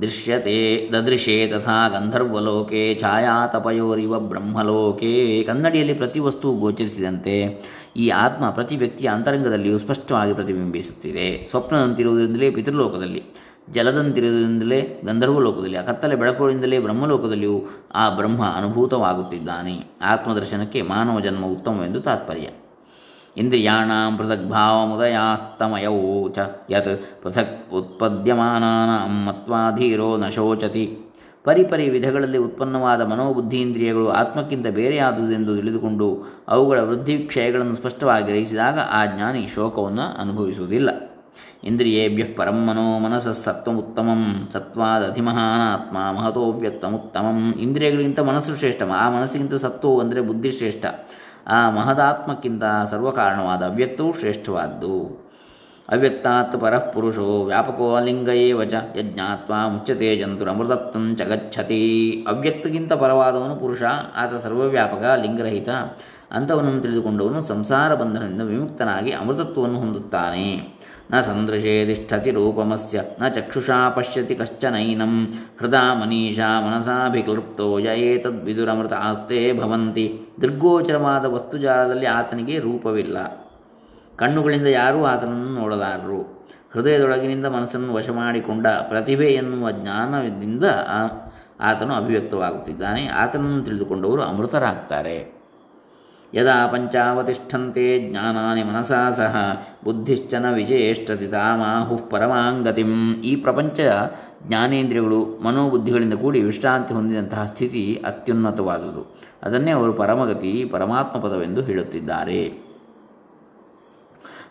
ದೃಶ್ಯತೆ, 0.00 0.90
ದದೃಶೆ 0.92 1.46
ತಥಾ 1.46 1.88
ಗಂಧರ್ವಲೋಕೆ, 1.88 2.98
ಛಾಯಾತಪಯೋರಿವ 3.00 4.20
ಬ್ರಹ್ಮಲೋಕೆ. 4.20 5.42
ಕನ್ನಡಿಯಲ್ಲಿ 5.42 5.94
ಪ್ರತಿ 5.94 6.20
ವಸ್ತು 6.20 6.52
ಗೋಚರಿಸಿದಂತೆ 6.52 7.62
ಈ 7.96 8.08
ಆತ್ಮ 8.08 8.50
ಪ್ರತಿ 8.50 8.76
ವ್ಯಕ್ತಿಯ 8.76 9.08
ಅಂತರಂಗದಲ್ಲಿಯೂ 9.08 9.78
ಸ್ಪಷ್ಟವಾಗಿ 9.78 10.34
ಪ್ರತಿಬಿಂಬಿಸುತ್ತಿದೆ. 10.34 11.46
ಸ್ವಪ್ನದಂತಿರುವುದರಿಂದಲೇ 11.50 12.50
ಪಿತೃಲೋಕದಲ್ಲಿ 12.50 13.24
ಜಲದಂತಿರುವುದರಿಂದಲೇ 13.70 15.02
ಗಂಧರ್ವಲೋಕದಲ್ಲಿ, 15.06 15.76
ಆ 15.76 15.82
ಕತ್ತಲೆ 15.82 16.14
ಬೆಳಕುಗಳಿಂದಲೇ 16.14 16.78
ಬ್ರಹ್ಮಲೋಕದಲ್ಲಿಯೂ 16.78 17.62
ಆ 17.94 18.10
ಬ್ರಹ್ಮ 18.10 18.44
ಅನುಭೂತವಾಗುತ್ತಿದ್ದಾನೆ. 18.44 19.84
ಆತ್ಮದರ್ಶನಕ್ಕೆ 20.02 20.82
ಮಾನವ 20.82 21.20
ಜನ್ಮ 21.20 21.46
ಉತ್ತಮವೆಂದು 21.46 22.00
ತಾತ್ಪರ್ಯ. 22.00 22.48
ಇಂದ್ರಿಯಾಣಾಂ 23.36 24.16
ಪೃಥಕ್ 24.16 24.50
ಭಾವಮುದಯಾಸ್ತಮಯವೂ 24.50 26.28
ಚ 26.28 26.38
ಯತ್ 26.70 27.22
ಪೃಥಕ್ 27.22 27.72
ಉತ್ಪದ್ಯಮಾನಾನಾಂ 27.72 29.24
ಮತ್ವಾಧೀರೋ 29.24 30.16
ನ 30.16 30.28
ಶೋಚತಿ. 30.28 30.98
ಪರಿಪರಿ 31.44 31.90
ವಿಧಗಳಲ್ಲಿ 31.90 32.38
ಉತ್ಪನ್ನವಾದ 32.38 33.00
ಮನೋಬುದ್ಧೀಂದ್ರಿಯಗಳು 33.00 34.08
ಆತ್ಮಕ್ಕಿಂತ 34.08 34.66
ಬೇರೆಯಾದುದೆಂದು 34.66 35.56
ತಿಳಿದುಕೊಂಡು 35.56 36.36
ಅವುಗಳ 36.48 36.80
ವೃದ್ಧಿ 36.80 37.18
ಕ್ಷಯಗಳನ್ನು 37.18 37.74
ಸ್ಪಷ್ಟವಾಗಿ 37.74 38.24
ಗ್ರಹಿಸಿದಾಗ 38.24 38.78
ಆ 38.78 39.06
ಜ್ಞಾನಿ 39.06 39.46
ಶೋಕವನ್ನು 39.46 40.20
ಅನುಭವಿಸುವುದಿಲ್ಲ. 40.20 41.11
ಇಂದ್ರಿಯೇಭ್ಯ 41.64 42.24
ಪರಂ 42.24 42.66
ಮನೋ 42.66 42.98
ಮನಸ್ಸ 42.98 43.28
ಸತ್ವಮುತ್ತಮಂ 43.28 44.48
ಸತ್ವಾದಧಿಮಹಾನಾತ್ಮ, 44.52 45.96
ಮಹತೋ 46.18 46.52
ವ್ಯಕ್ತಮುತ್ತಮಂ. 46.52 47.54
ಇಂದ್ರಿಯಗಳಿಗಿಂತ 47.54 48.20
ಮನಸ್ಸು 48.20 48.56
ಶ್ರೇಷ್ಠ, 48.56 48.82
ಆ 48.96 49.10
ಮನಸ್ಸಿಗಿಂತ 49.10 49.54
ಸತ್ವವು 49.54 50.00
ಅಂದರೆ 50.00 50.20
ಬುದ್ಧಿ 50.20 50.52
ಶ್ರೇಷ್ಠ. 50.52 50.86
ಆ 51.48 51.70
ಮಹದಾತ್ಮಕ್ಕಿಂತ 51.70 52.62
ಸರ್ವಕಾರಣವಾದ 52.90 53.62
ಅವ್ಯಕ್ತವು 53.62 54.12
ಶ್ರೇಷ್ಠವಾದ್ದು. 54.12 55.22
ಅವ್ಯಕ್ತಾತ್ 55.88 56.60
ಪರಃ 56.60 56.90
ಪುರುಷೋ 56.90 57.44
ವ್ಯಾಪಕೋ 57.44 58.00
ಲಿಂಗ 58.00 58.28
ಏವ 58.28 58.62
ಯಜ್ಞಾತ್ವಾ 58.96 59.68
ಮುಚ್ಚತೆ 59.68 60.16
ಜಂತುರಮೃತತ್ವಂ 60.16 61.16
ಚ 61.16 61.20
ಗಚ್ಚತಿ. 61.20 61.80
ಅವ್ಯಕ್ತಗಿಂತ 62.28 62.92
ಪರವಾದವನು 62.92 63.56
ಪುರುಷ, 63.56 63.82
ಆತ 64.16 64.34
ಸರ್ವವ್ಯಾಪಕ, 64.34 65.04
ಲಿಂಗರಹಿತ. 65.22 65.68
ಅಂಥವನನ್ನು 66.32 66.80
ತಿಳಿದುಕೊಂಡವನು 66.80 67.40
ಸಂಸಾರ 67.42 67.94
ಬಂಧನದಿಂದ 67.94 68.40
ವಿಮುಕ್ತನಾಗಿ 68.40 69.10
ಅಮೃತತ್ವವನ್ನು 69.10 69.78
ಹೊಂದುತ್ತಾನೆ. 69.78 70.81
ನ 71.10 71.20
ಸಂದೃಶೇ 71.20 71.86
ತಿಷ್ಠತಿ 71.86 72.30
ರೂಪಮಸ್ಯ, 72.30 73.02
ನ 73.20 73.28
ಚಕ್ಷುಷಾ 73.28 73.90
ಪಶ್ಯತಿ 73.90 74.34
ಕಶ್ಚನೈನಂ 74.34 75.28
ಹೃದಾ 75.60 75.94
ಮನೀಷಾ 75.94 76.60
ಮನಸಾಭಿಕ್ಲೃಪ್ತೋ 76.60 77.78
ಯ 77.78 77.88
ಏತದ್ವಿದುರಮೃತ 78.00 78.92
ಆಸ್ತೆ 78.92 79.58
ಭವಂತಿ. 79.58 80.20
ದೃಗ್ಗೋಚರವಾದ 80.40 81.24
ವಸ್ತುಜಾಲದಲ್ಲಿ 81.24 82.06
ಆತನಿಗೆ 82.06 82.58
ರೂಪವಿಲ್ಲ. 82.58 83.46
ಕಣ್ಣುಗಳಿಂದ 84.16 84.66
ಯಾರೂ 84.66 85.04
ಆತನನ್ನು 85.04 85.54
ನೋಡಲಾರರು. 85.54 86.42
ಹೃದಯದೊಳಗಿನಿಂದ 86.72 87.46
ಮನಸ್ಸನ್ನು 87.46 87.94
ವಶ 87.94 88.10
ಮಾಡಿಕೊಂಡ 88.10 88.66
ಪ್ರತಿಭೆ 88.66 89.26
ಎನ್ನುವ 89.26 89.70
ಜ್ಞಾನದಿಂದ 89.70 90.64
ಆತನು 91.60 91.94
ಅಭಿವ್ಯಕ್ತವಾಗುತ್ತಿದ್ದಾನೆ. 91.94 93.06
ಆತನನ್ನು 93.06 93.64
ತಿಳಿದುಕೊಂಡವರು 93.64 94.22
ಅಮೃತರಾಗ್ತಾರೆ. 94.22 95.41
ಯದಾ 96.34 96.66
ಪಂಚಾವತಿಷ್ಠಂತೆ 96.66 98.08
ಜ್ಞಾನಾನಿ 98.10 98.62
ಮನಸಾ 98.62 99.10
ಸಹ 99.10 99.36
ಬುದ್ಧಿಶ್ಚನ 99.84 100.52
ವಿಜೇಷ್ಟತಿ 100.52 101.26
ತಾಮಾಹುಃ 101.26 102.10
ಪರಮಾಂಗತಿಂ 102.10 103.14
ಈ 103.14 103.36
ಪ್ರಪಂಚ 103.36 103.80
ಜ್ಞಾನೇಂದ್ರಿಯಗಳು 104.46 105.42
ಮನೋಬುದ್ಧಿಗಳಿಂದ 105.44 106.14
ಕೂಡಿ 106.14 106.40
ವಿಶ್ರಾಂತಿ 106.40 106.94
ಹೊಂದಿದಂತಹ 106.94 107.44
ಸ್ಥಿತಿ 107.44 108.02
ಅತ್ಯುನ್ನತವಾದುದು. 108.06 109.16
ಅದನ್ನೇ 109.42 109.70
ಅವರು 109.70 109.92
ಪರಮಗತಿ, 109.92 110.64
ಪರಮಾತ್ಮ 110.72 111.20
ಪದವೆಂದು 111.20 111.62
ಹೇಳುತ್ತಿದ್ದಾರೆ. 111.62 112.72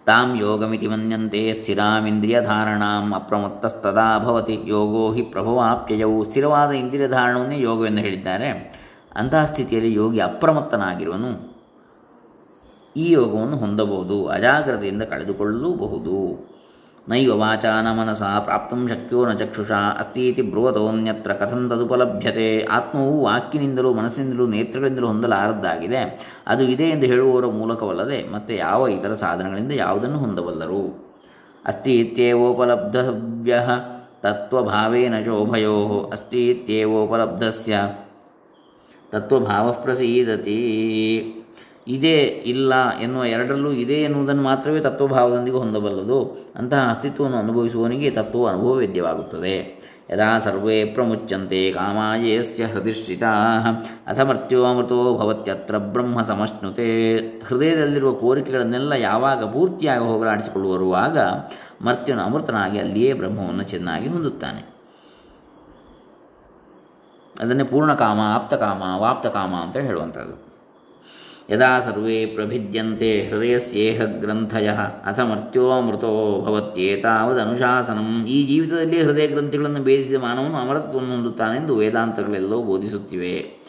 ತಾಂ 0.06 0.36
ಯೋಗಮಿತಿ 0.36 0.88
ಮನ್ಯಂತೆ 0.88 1.54
ಸ್ಥಿರಾಮಿಂದ್ರಿಯಧಾರಣಾಂ 1.54 3.14
ಅಪ್ರಮತ್ತಸ್ತದಾ 3.16 4.20
ಭವತಿ, 4.20 4.60
ಯೋಗೋ 4.66 5.12
ಹಿ 5.12 5.22
ಪ್ರಭವಾಪ್ಯಯವು 5.22 6.26
ಸ್ಥಿರವಾದ 6.26 6.72
ಇಂದ್ರಿಯಧಾರಣವನ್ನೇ 6.72 7.62
ಯೋಗವೆಂದು 7.62 8.02
ಹೇಳಿದ್ದಾರೆ. 8.02 8.50
ಅಂತಹ 9.16 9.46
ಸ್ಥಿತಿಯಲ್ಲಿ 9.46 9.94
ಯೋಗಿ 9.94 10.20
ಅಪ್ರಮತ್ತನಾಗಿರುವನು. 10.20 11.51
ಈ 12.96 13.12
ಯೋಗವನ್ನು 13.12 13.58
ಹೊಂದಬಹುದು, 13.58 14.28
ಅಜಾಗ್ರತೆಯಿಂದ 14.28 15.02
ಕಳೆದುಕೊಳ್ಳಲೂಬಹುದು 15.02 16.52
ನೈವ 17.10 17.36
ವಾಚಾ 17.36 17.82
ನ 17.82 18.00
ಮನಸ 18.00 18.24
ಪ್ರಾಪ್ತಂ 18.24 18.88
ಶಕ್ಯೋ 18.88 19.26
ನ 19.26 19.34
ಚಕ್ಷುಷಾ 19.34 19.98
ಅಸ್ತೀತಿ 20.00 20.42
ಬ್ರುವತೋನ್ಯತ್ರ 20.42 21.34
ಕಥಂ 21.34 21.70
ತದುಪಲಭ್ಯತೆ. 21.70 22.64
ಆತ್ಮವು 22.64 23.24
ವಾಕಿನಿಂದಲೂ 23.24 23.94
ಮನಸ್ಸಿನಿಂದಲೂ 23.94 24.48
ನೇತ್ರಗಳಿಂದಲೂ 24.48 25.08
ಹೊಂದಲಾರದ್ದಾಗಿದೆ. 25.08 26.32
ಅದು 26.48 26.64
ಇದೆ 26.64 26.84
ಎಂದು 26.84 27.06
ಹೇಳುವವರ 27.06 27.46
ಮೂಲಕವಲ್ಲದೆ 27.46 28.30
ಮತ್ತೆ 28.34 28.56
ಯಾವ 28.56 28.88
ಇತರ 28.88 29.16
ಸಾಧನಗಳಿಂದ 29.16 29.72
ಯಾವುದನ್ನು 29.72 30.18
ಹೊಂದಬಲ್ಲರು? 30.18 31.12
ಅಸ್ತಿ 31.66 32.00
ಇತ್ಯೇವೋಪಲಬ್ಧವ್ಯ 32.00 33.60
ತತ್ವಭಾವೇನ 34.22 35.20
ಶೋಭಯೋ. 35.26 36.10
ಅಸ್ತಿ 36.12 36.50
ಇತ್ಯೇವೋಪಲಬ್ಧಸ್ಯ 36.50 37.80
ತತ್ವಭಾವ 39.12 39.72
ಪ್ರಸೀದತಿ. 39.72 40.62
ಇದೇ 41.88 42.44
ಇಲ್ಲ 42.46 43.00
ಎನ್ನುವ 43.00 43.26
ಎರಡರಲ್ಲೂ 43.26 43.72
ಇದೆ 43.72 43.94
ಎನ್ನುವುದನ್ನು 43.94 44.44
ಮಾತ್ರವೇ 44.44 44.80
ತತ್ವಭಾವದೊಂದಿಗೆ 44.80 45.58
ಹೊಂದಬಲ್ಲದು. 45.58 46.46
ಅಂತಹ 46.56 46.90
ಅಸ್ತಿತ್ವವನ್ನು 46.90 47.38
ಅನುಭವಿಸುವವನಿಗೆ 47.38 48.12
ತತ್ವವು 48.12 48.48
ಅನುಭವವೇದ್ಯವಾಗುತ್ತದೆ. 48.48 49.82
ಯದಾ 50.14 50.40
ಸರ್ವೇ 50.40 50.86
ಪ್ರಮುಚ್ಯಂತೆ 50.86 51.72
ಕಾಮಾಯೇಸ್ಯ 51.72 52.64
ಹೃದಿಶ್ರಿತಾ 52.64 53.30
ಅಥ 54.08 54.20
ಮರ್ತ್ಯೋಮೃತೋ 54.20 55.18
ಭವತ್ಯತ್ರ 55.18 55.78
ಬ್ರಹ್ಮ 55.78 56.24
ಸಮಶ್ನುತೆ. 56.24 57.18
ಹೃದಯದಲ್ಲಿರುವ 57.18 58.14
ಕೋರಿಕೆಗಳನ್ನೆಲ್ಲ 58.14 58.92
ಯಾವಾಗ 58.92 59.54
ಪೂರ್ತಿಯಾಗಿ 59.54 60.04
ಹೋಗಲಾಡಿಸಿಕೊಳ್ಳುವರುವಾಗ 60.04 61.20
ಮರ್ತ್ಯನು 61.86 62.22
ಅಮೃತನಾಗಿ 62.22 62.80
ಅಲ್ಲಿಯೇ 62.80 63.14
ಬ್ರಹ್ಮವನ್ನು 63.14 63.64
ಚೆನ್ನಾಗಿ 63.64 64.08
ಹೊಂದುತ್ತಾನೆ. 64.08 64.72
ಅದನ್ನೇ 67.40 67.64
ಪೂರ್ಣಕಾಮ, 67.64 68.20
ಆಪ್ತಕಾಮ, 68.36 68.82
ವಾಪ್ತಕಾಮ 69.02 69.56
ಅಂತ 69.56 69.78
ಹೇಳುವಂಥದ್ದು. 69.78 70.51
ಯದಾ 71.52 71.80
ಸರ್ವೇ 71.80 72.26
ಪ್ರಭಿದ್ಯಂತೆ 72.26 73.30
ಹೃದಯಸ್ಯೇಹ 73.30 74.04
ಗ್ರಂಥಯ 74.04 74.72
ಅಥ 75.06 75.20
ಮರ್ತ್ಯೋಮೃತೋ 75.20 76.44
ಭವತ್ಯೇತಾವದನುಶಾಸನಂ 76.46 78.26
ಈ 78.26 78.48
ಜೀವಿತದಲ್ಲಿ 78.48 79.02
ಹೃದಯ 79.02 79.28
ಗ್ರಂಥಿಗಳನ್ನು 79.28 79.84
ಭೇದಿಸಿದ 79.84 80.18
ಮಾನವನು 80.18 80.56
ಅಮರತ್ವವನ್ನು 80.56 81.12
ಹೊಂದುತ್ತಾನೆಂದು 81.12 81.76
ವೇದಾಂತಗಳೆಲ್ಲವೂ 81.76 82.64
ಬೋಧಿಸುತ್ತಿವೆ. 82.64 83.62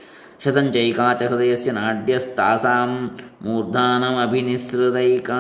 ಶತಂಚೈಕಾಚ 0.45 1.23
ಹೃದಯಸ್ಯ 1.23 1.71
ನಾಡ್ಯಸ್ತಾಸಾಂ, 1.71 3.19
ಮೂರ್ಧಾನಮಭಿನಿಸೃತೈಕಾ 3.43 5.35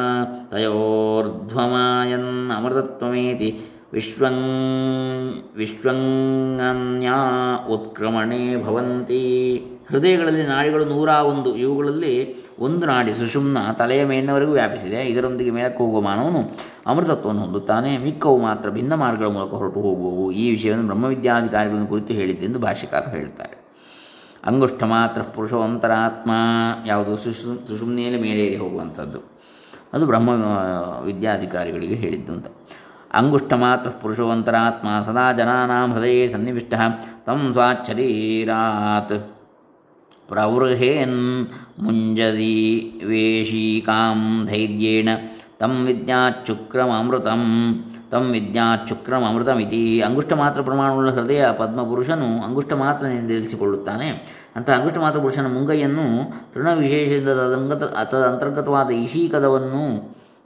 ತಯೋರ್ಧ್ವಮಾಯನ್ 0.51 2.57
ಅಮೃತತ್ವಮೇತಿ 2.57 3.61
ವಿಶ್ವಂ 3.93 4.37
ವಿಶ್ವಂಗನ್ಯಾ 5.57 7.19
ಉತ್ಕ್ರಮಣೆ 7.71 8.65
ಭವಂತಿ. 8.65 9.21
ಹೃದಯಗಳಲ್ಲಿ 9.91 10.47
ನಾಡಿಗಳು 10.47 10.85
ನೂರ 10.85 11.09
ಒಂದು, 11.09 11.57
ಇವುಗಳಲ್ಲಿ 11.57 12.15
ಒಂದು 12.59 12.87
ನಾಡಿ 12.87 13.13
ಸುಷುಮ್ನ 13.15 13.59
ತಲೆಯ 13.79 14.05
ಮೇಲಿನವರೆಗೂ 14.05 14.53
ವ್ಯಾಪಿಸಿದೆ. 14.53 15.01
ಇದರೊಂದಿಗೆ 15.03 15.51
ಮೇಲಕ್ಕೆ 15.51 15.79
ಹೋಗುವ 15.79 16.01
ಮಾನವನು 16.01 16.41
ಅಮೃತತ್ವವನ್ನು 16.87 17.43
ಹೊಂದುತ್ತಾನೆ. 17.43 17.99
ಮಿಕ್ಕವು 17.99 18.39
ಮಾತ್ರ 18.43 18.71
ಭಿನ್ನ 18.71 18.95
ಮಾರ್ಗಗಳ 18.95 19.27
ಮೂಲಕ 19.27 19.51
ಹೊರಟು 19.51 19.81
ಹೋಗುವವು. 19.81 20.33
ಈ 20.33 20.51
ವಿಷಯವನ್ನು 20.51 20.87
ಬ್ರಹ್ಮವಿದ್ಯಾಧಿಕಾರಿಗಳನ್ನು 20.87 21.87
ಕುರಿತು 21.87 22.15
ಹೇಳಿದ್ದೆಂದು 22.15 22.59
ಭಾಷ್ಯಕಾರರು 22.59 23.11
ಹೇಳ್ತಾರೆ 23.11 23.57
ಅಂಗುಷ್ಠ 24.45 24.83
ಮಾತ್ರ 24.83 25.23
ಪುರುಷವಂತರಾತ್ಮ 25.23 26.31
ಯಾವುದು 26.87 27.17
ಸುಷು, 27.17 27.69
ಸುಷುಮ್ನೆಯಲ್ಲಿ 27.69 28.21
ಮೇಲೇರಿ 28.21 28.57
ಹೋಗುವಂಥದ್ದು. 28.57 29.19
ಅದು 29.93 30.07
ಬ್ರಹ್ಮ, 30.07 30.29
ವಿದ್ಯಾಧಿಕಾರಿಗಳಿಗೆ 31.05 31.95
ಹೇಳಿದ್ದು 31.95 32.33
ಅಂತ 32.33 32.47
ಅಂಗುಷ್ಠ 33.15 33.53
ಮಾತ್ರ 33.53 33.91
ಪುರುಷವಂತರಾತ್ಮ 33.91 34.89
ಸದಾ 35.07 35.33
ಜನಾನಾಂ 35.33 35.93
ಹೃದಯ 35.93 36.29
ಸನ್ನಿವಿಷ್ಟ. 36.29 36.75
ತಂ 37.27 37.53
ಸ್ವಾಚ್ಛರೀರಾತ್. 37.53 39.17
ಪ್ರವೃಹೇನ್ 40.29 41.47
ಮುಂಜದಿ 41.79 42.55
ವೇಶೀಕಾಂ 43.07 44.47
ಧೈರ್ಯೇಣ. 44.47 45.09
ತಂ 45.59 45.85
ವಿದ್ಯಾಚುಕ್ರಮೃತಂ 45.85 47.43
ತಂ 48.11 48.25
ವಿದ್ಯಾಚುಕ್ರಮೃತಮಿತಿ 48.31 50.01
ಅಂಗುಷ್ಟ 50.01 50.33
ಮಾತ್ರ 50.33 50.63
ಪ್ರಮಾಣವುಳ್ಳ 50.63 51.11
ಹೃದಯ 51.11 51.45
ಪದ್ಮಪುರುಷನು 51.59 52.43
ಅಂಗುಷ್ಟ 52.43 52.73
ಮಾತ್ರ 52.73 53.07
ನಿಲ್ಲಿಸಿಕೊಳ್ಳುತ್ತಾನೆ 53.07 54.09
ಅಂತ 54.57 54.71
ಅಂಗುಷ್ಟ 54.71 54.99
ಮಾತ್ರ 54.99 55.21
ಪುರುಷನ 55.21 55.47
ಮುಂಗೈಯನ್ನು 55.47 56.07
ತೃಣವಿಶೇಷದಿಂದ 56.55 57.29
ತದಂಗತ 57.29 57.85
ತದ 58.11 58.25
ಅಂತರ್ಗತವಾದ 58.25 58.91
ಈಶೀಕದವನ್ನು 58.91 59.85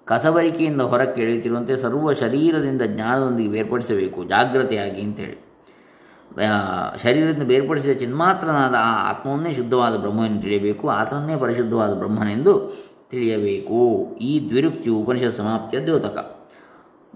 ಕಸಬರಿಕೆಯಿಂದ 0.07 0.81
ಹೊರಕ್ಕೆ 0.81 1.23
ಎಳೆಯುತ್ತಿರುವಂತೆ 1.23 1.77
ಸರ್ವ 1.77 2.13
ಶರೀರದಿಂದ 2.13 2.83
ಜ್ಞಾನದೊಂದಿಗೆ 2.83 3.49
ಬೇರ್ಪಡಿಸಬೇಕು. 3.49 4.25
ಜಾಗ್ರತೆಯಾಗಿ 4.25 5.03
ಅಂತೇಳಿ. 5.03 5.47
ಶರೀರದಿಂದ 7.03 7.43
ಬೇರ್ಪಡಿಸಿದ 7.43 7.99
ಚಿನ್ಮಾತ್ರನಾದ 7.99 8.75
ಆ 8.79 9.11
ಆತ್ಮವನ್ನೇ 9.11 9.55
ಶುದ್ಧವಾದ 9.55 9.97
ಬ್ರಹ್ಮವನ್ನು 9.97 10.43
ತಿಳಿಯಬೇಕು. 10.43 10.91
ಆತನನ್ನೇ 10.91 11.37
ಪರಿಶುದ್ಧವಾದ 11.37 11.95
ಬ್ರಹ್ಮನೆಂದು 11.95 12.87
ತಿಳಿಯಬೇಕು. 13.11 14.17
ಈ 14.21 14.49
ದ್ವಿರುಕ್ತಿ 14.49 14.91
ಉಪನಿಷತ್ 14.91 15.35
ಸಮಾಪ್ತಿಯ 15.35 15.81
ದ್ಯೋತಕ. 15.81 16.37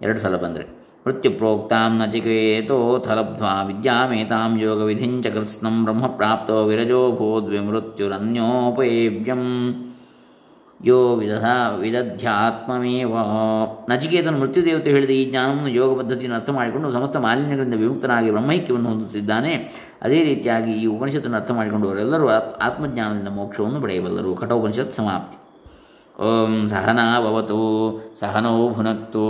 ಎರಡು 0.03 0.19
ಸಲ 0.19 0.37
ಬಂದರೆ. 0.37 0.81
ಮೃತ್ಯು 1.07 1.33
ಪ್ರೋಕ್ತಾಂ 1.33 2.03
ನಚಿಕೇತೋ 2.03 2.99
ಥಲಬ್ಧ್ವಾ 2.99 3.63
ವಿದ್ಯಾಮೇತಾಂ 3.63 4.61
ಯೋಗ 4.61 4.83
ವಿಧಿಂಚ 4.83 5.27
ಕೃತ್ಸ್ನಂ 5.27 5.85
ಬ್ರಹ್ಮ 5.85 6.07
ಪ್ರಾಪ್ತೋ 6.07 6.65
ವಿರಜೋ 6.65 7.13
ಭೂದ್ವಿಮೃತ್ಯುರನ್ಯೋಪೇವ್ಯಂ 7.13 9.87
ಯೋ 10.85 11.15
ವಿದಧ 11.15 11.45
ವಿದಧ್ಯಾತ್ಮಮೇವ. 11.79 13.15
ನಚಿಕೇತನು 13.89 14.39
ಮೃತ್ಯುದೇವತೆ 14.39 14.91
ಹೇಳಿದ 14.91 15.11
ಈ 15.11 15.31
ಜ್ಞಾನವನ್ನು 15.31 15.69
ಯೋಗ 15.69 15.99
ಪದ್ಧತಿಯನ್ನು 15.99 16.37
ಅರ್ಥ 16.37 16.51
ಮಾಡಿಕೊಂಡು 16.51 16.93
ಸಮಸ್ತ 16.93 17.17
ಮಾಲಿನ್ಯಗಳಿಂದ 17.17 17.75
ವಿಮುಕ್ತನಾಗಿ 17.75 18.31
ಬ್ರಹ್ಮೈಕ್ಯವನ್ನು 18.31 18.89
ಹೊಂದುತ್ತಿದ್ದಾನೆ. 18.89 19.55
ಅದೇ 20.03 20.25
ರೀತಿಯಾಗಿ 20.25 20.73
ಈ 20.73 20.87
ಉಪನಿಷತ್ತನ್ನು 20.87 21.37
ಅರ್ಥ 21.37 21.51
ಮಾಡಿಕೊಂಡವರೆಲ್ಲರೂ 21.51 22.29
ಆತ್ಮಜ್ಞಾನದಿಂದ 22.61 23.29
ಮೋಕ್ಷವನ್ನು 23.29 23.81
ಪಡೆಯಬಲ್ಲರು. 23.81 24.35
ಕಠೋಪನಿಷತ್ 24.35 24.95
ಸಮಾಪ್ತಿ. 24.95 25.37
ಓಂ 26.23 26.69
ಸಹನಾಭವತು 26.69 27.61
ಸಹನೋ 28.21 28.71
ಭುನಕ್ತು, 28.71 29.27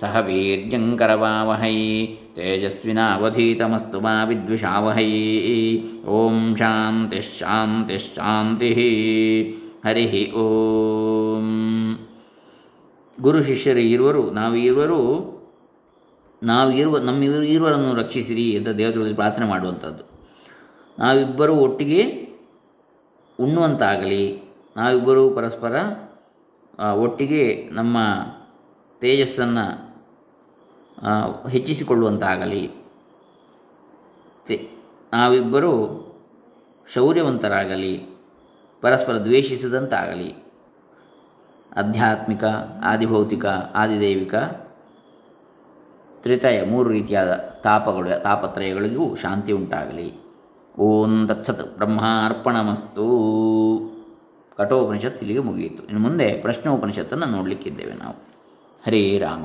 ಸಹ 0.00 0.16
ವೀರ್ಯಂಕರವಾವಹೈ 0.26 2.06
ತೇಜಸ್ವಿನಾವಧೀತಮಸ್ತು 2.06 4.00
ಮಾ 4.00 4.24
ವಿದ್ವಿಷಾವಹೈ. 4.24 5.10
ಓಂ 6.04 6.56
ಶಾಂತಿಶಾಂತಿಶಾಂತಿ. 6.56 7.50
ಹರಿ 9.84 10.32
ಓಂ. 10.32 11.98
ಗುರು 13.20 13.42
ಶಿಷ್ಯರು 13.42 13.78
ಇರುವರು, 13.78 14.30
ನಾವು 14.30 14.54
ಇರುವರು, 14.54 15.34
ನಾವು 16.42 16.72
ಇರುವ, 16.72 16.98
ನಮ್ಮ 16.98 17.22
ಇರುವರನ್ನು 17.22 17.94
ರಕ್ಷಿಸಿರಿ 17.94 18.56
ಅಂತ 18.56 18.68
ದೇವತೆಗಳಲ್ಲಿ 18.68 19.14
ಪ್ರಾರ್ಥನೆ 19.14 19.46
ಮಾಡುವಂಥದ್ದು. 19.46 20.04
ನಾವಿಬ್ಬರೂ 20.98 21.54
ಒಟ್ಟಿಗೆ 21.54 22.28
ಉಣ್ಣುವಂತಾಗಲಿ, 23.40 24.40
ನಾವಿಬ್ಬರೂ 24.76 25.30
ಪರಸ್ಪರ 25.30 25.76
ಒಟ್ಟಿಗೆ 26.92 27.68
ನಮ್ಮ 27.72 27.98
ತೇಜಸ್ಸನ್ನು 29.00 29.94
ಹೆಚ್ಚಿಸಿಕೊಳ್ಳುವಂತಾಗಲಿ. 31.48 32.70
ತೆ, 34.46 34.68
ನಾವಿಬ್ಬರೂ 35.12 36.00
ಶೌರ್ಯವಂತರಾಗಲಿ. 36.92 38.13
ಪರಸ್ಪರ 38.84 39.14
ದ್ವೇಷಿಸದಂತಾಗಲಿ. 39.14 40.34
ಆಧ್ಯಾತ್ಮಿಕ, 41.76 42.44
ಆದಿಭೌತಿಕ, 42.84 43.46
ಆದಿದೈವಿಕ, 43.74 44.34
ತ್ರಿತಯ 46.22 46.64
ಮೂರು 46.64 46.90
ರೀತಿಯಾದ 46.90 47.32
ತಾಪಗಳು, 47.62 48.22
ತಾಪತ್ರಯಗಳಿಗೂ 48.22 49.14
ಶಾಂತಿ 49.14 49.52
ಉಂಟಾಗಲಿ. 49.52 50.14
ಓಂ 50.78 51.26
ತತ್ಸತ್ 51.26 51.76
ಬ್ರಹ್ಮಾರ್ಪಣಮಸ್ತು. 51.76 53.04
ಕಠೋಪನಿಷತ್ 54.56 55.18
ಇಲ್ಲಿಗೆ 55.18 55.38
ಮುಗಿಯಿತು. 55.38 55.82
ಇನ್ನು 55.82 56.00
ಮುಂದೆ 56.00 56.32
ಪ್ರಶ್ನೋಪನಿಷತ್ತನ್ನು 56.32 57.26
ನೋಡಲಿಕ್ಕಿದ್ದೇವೆ 57.26 57.92
ನಾವು. 57.92 58.14
ಹರೇ 58.86 59.18
ರಾಮ. 59.18 59.44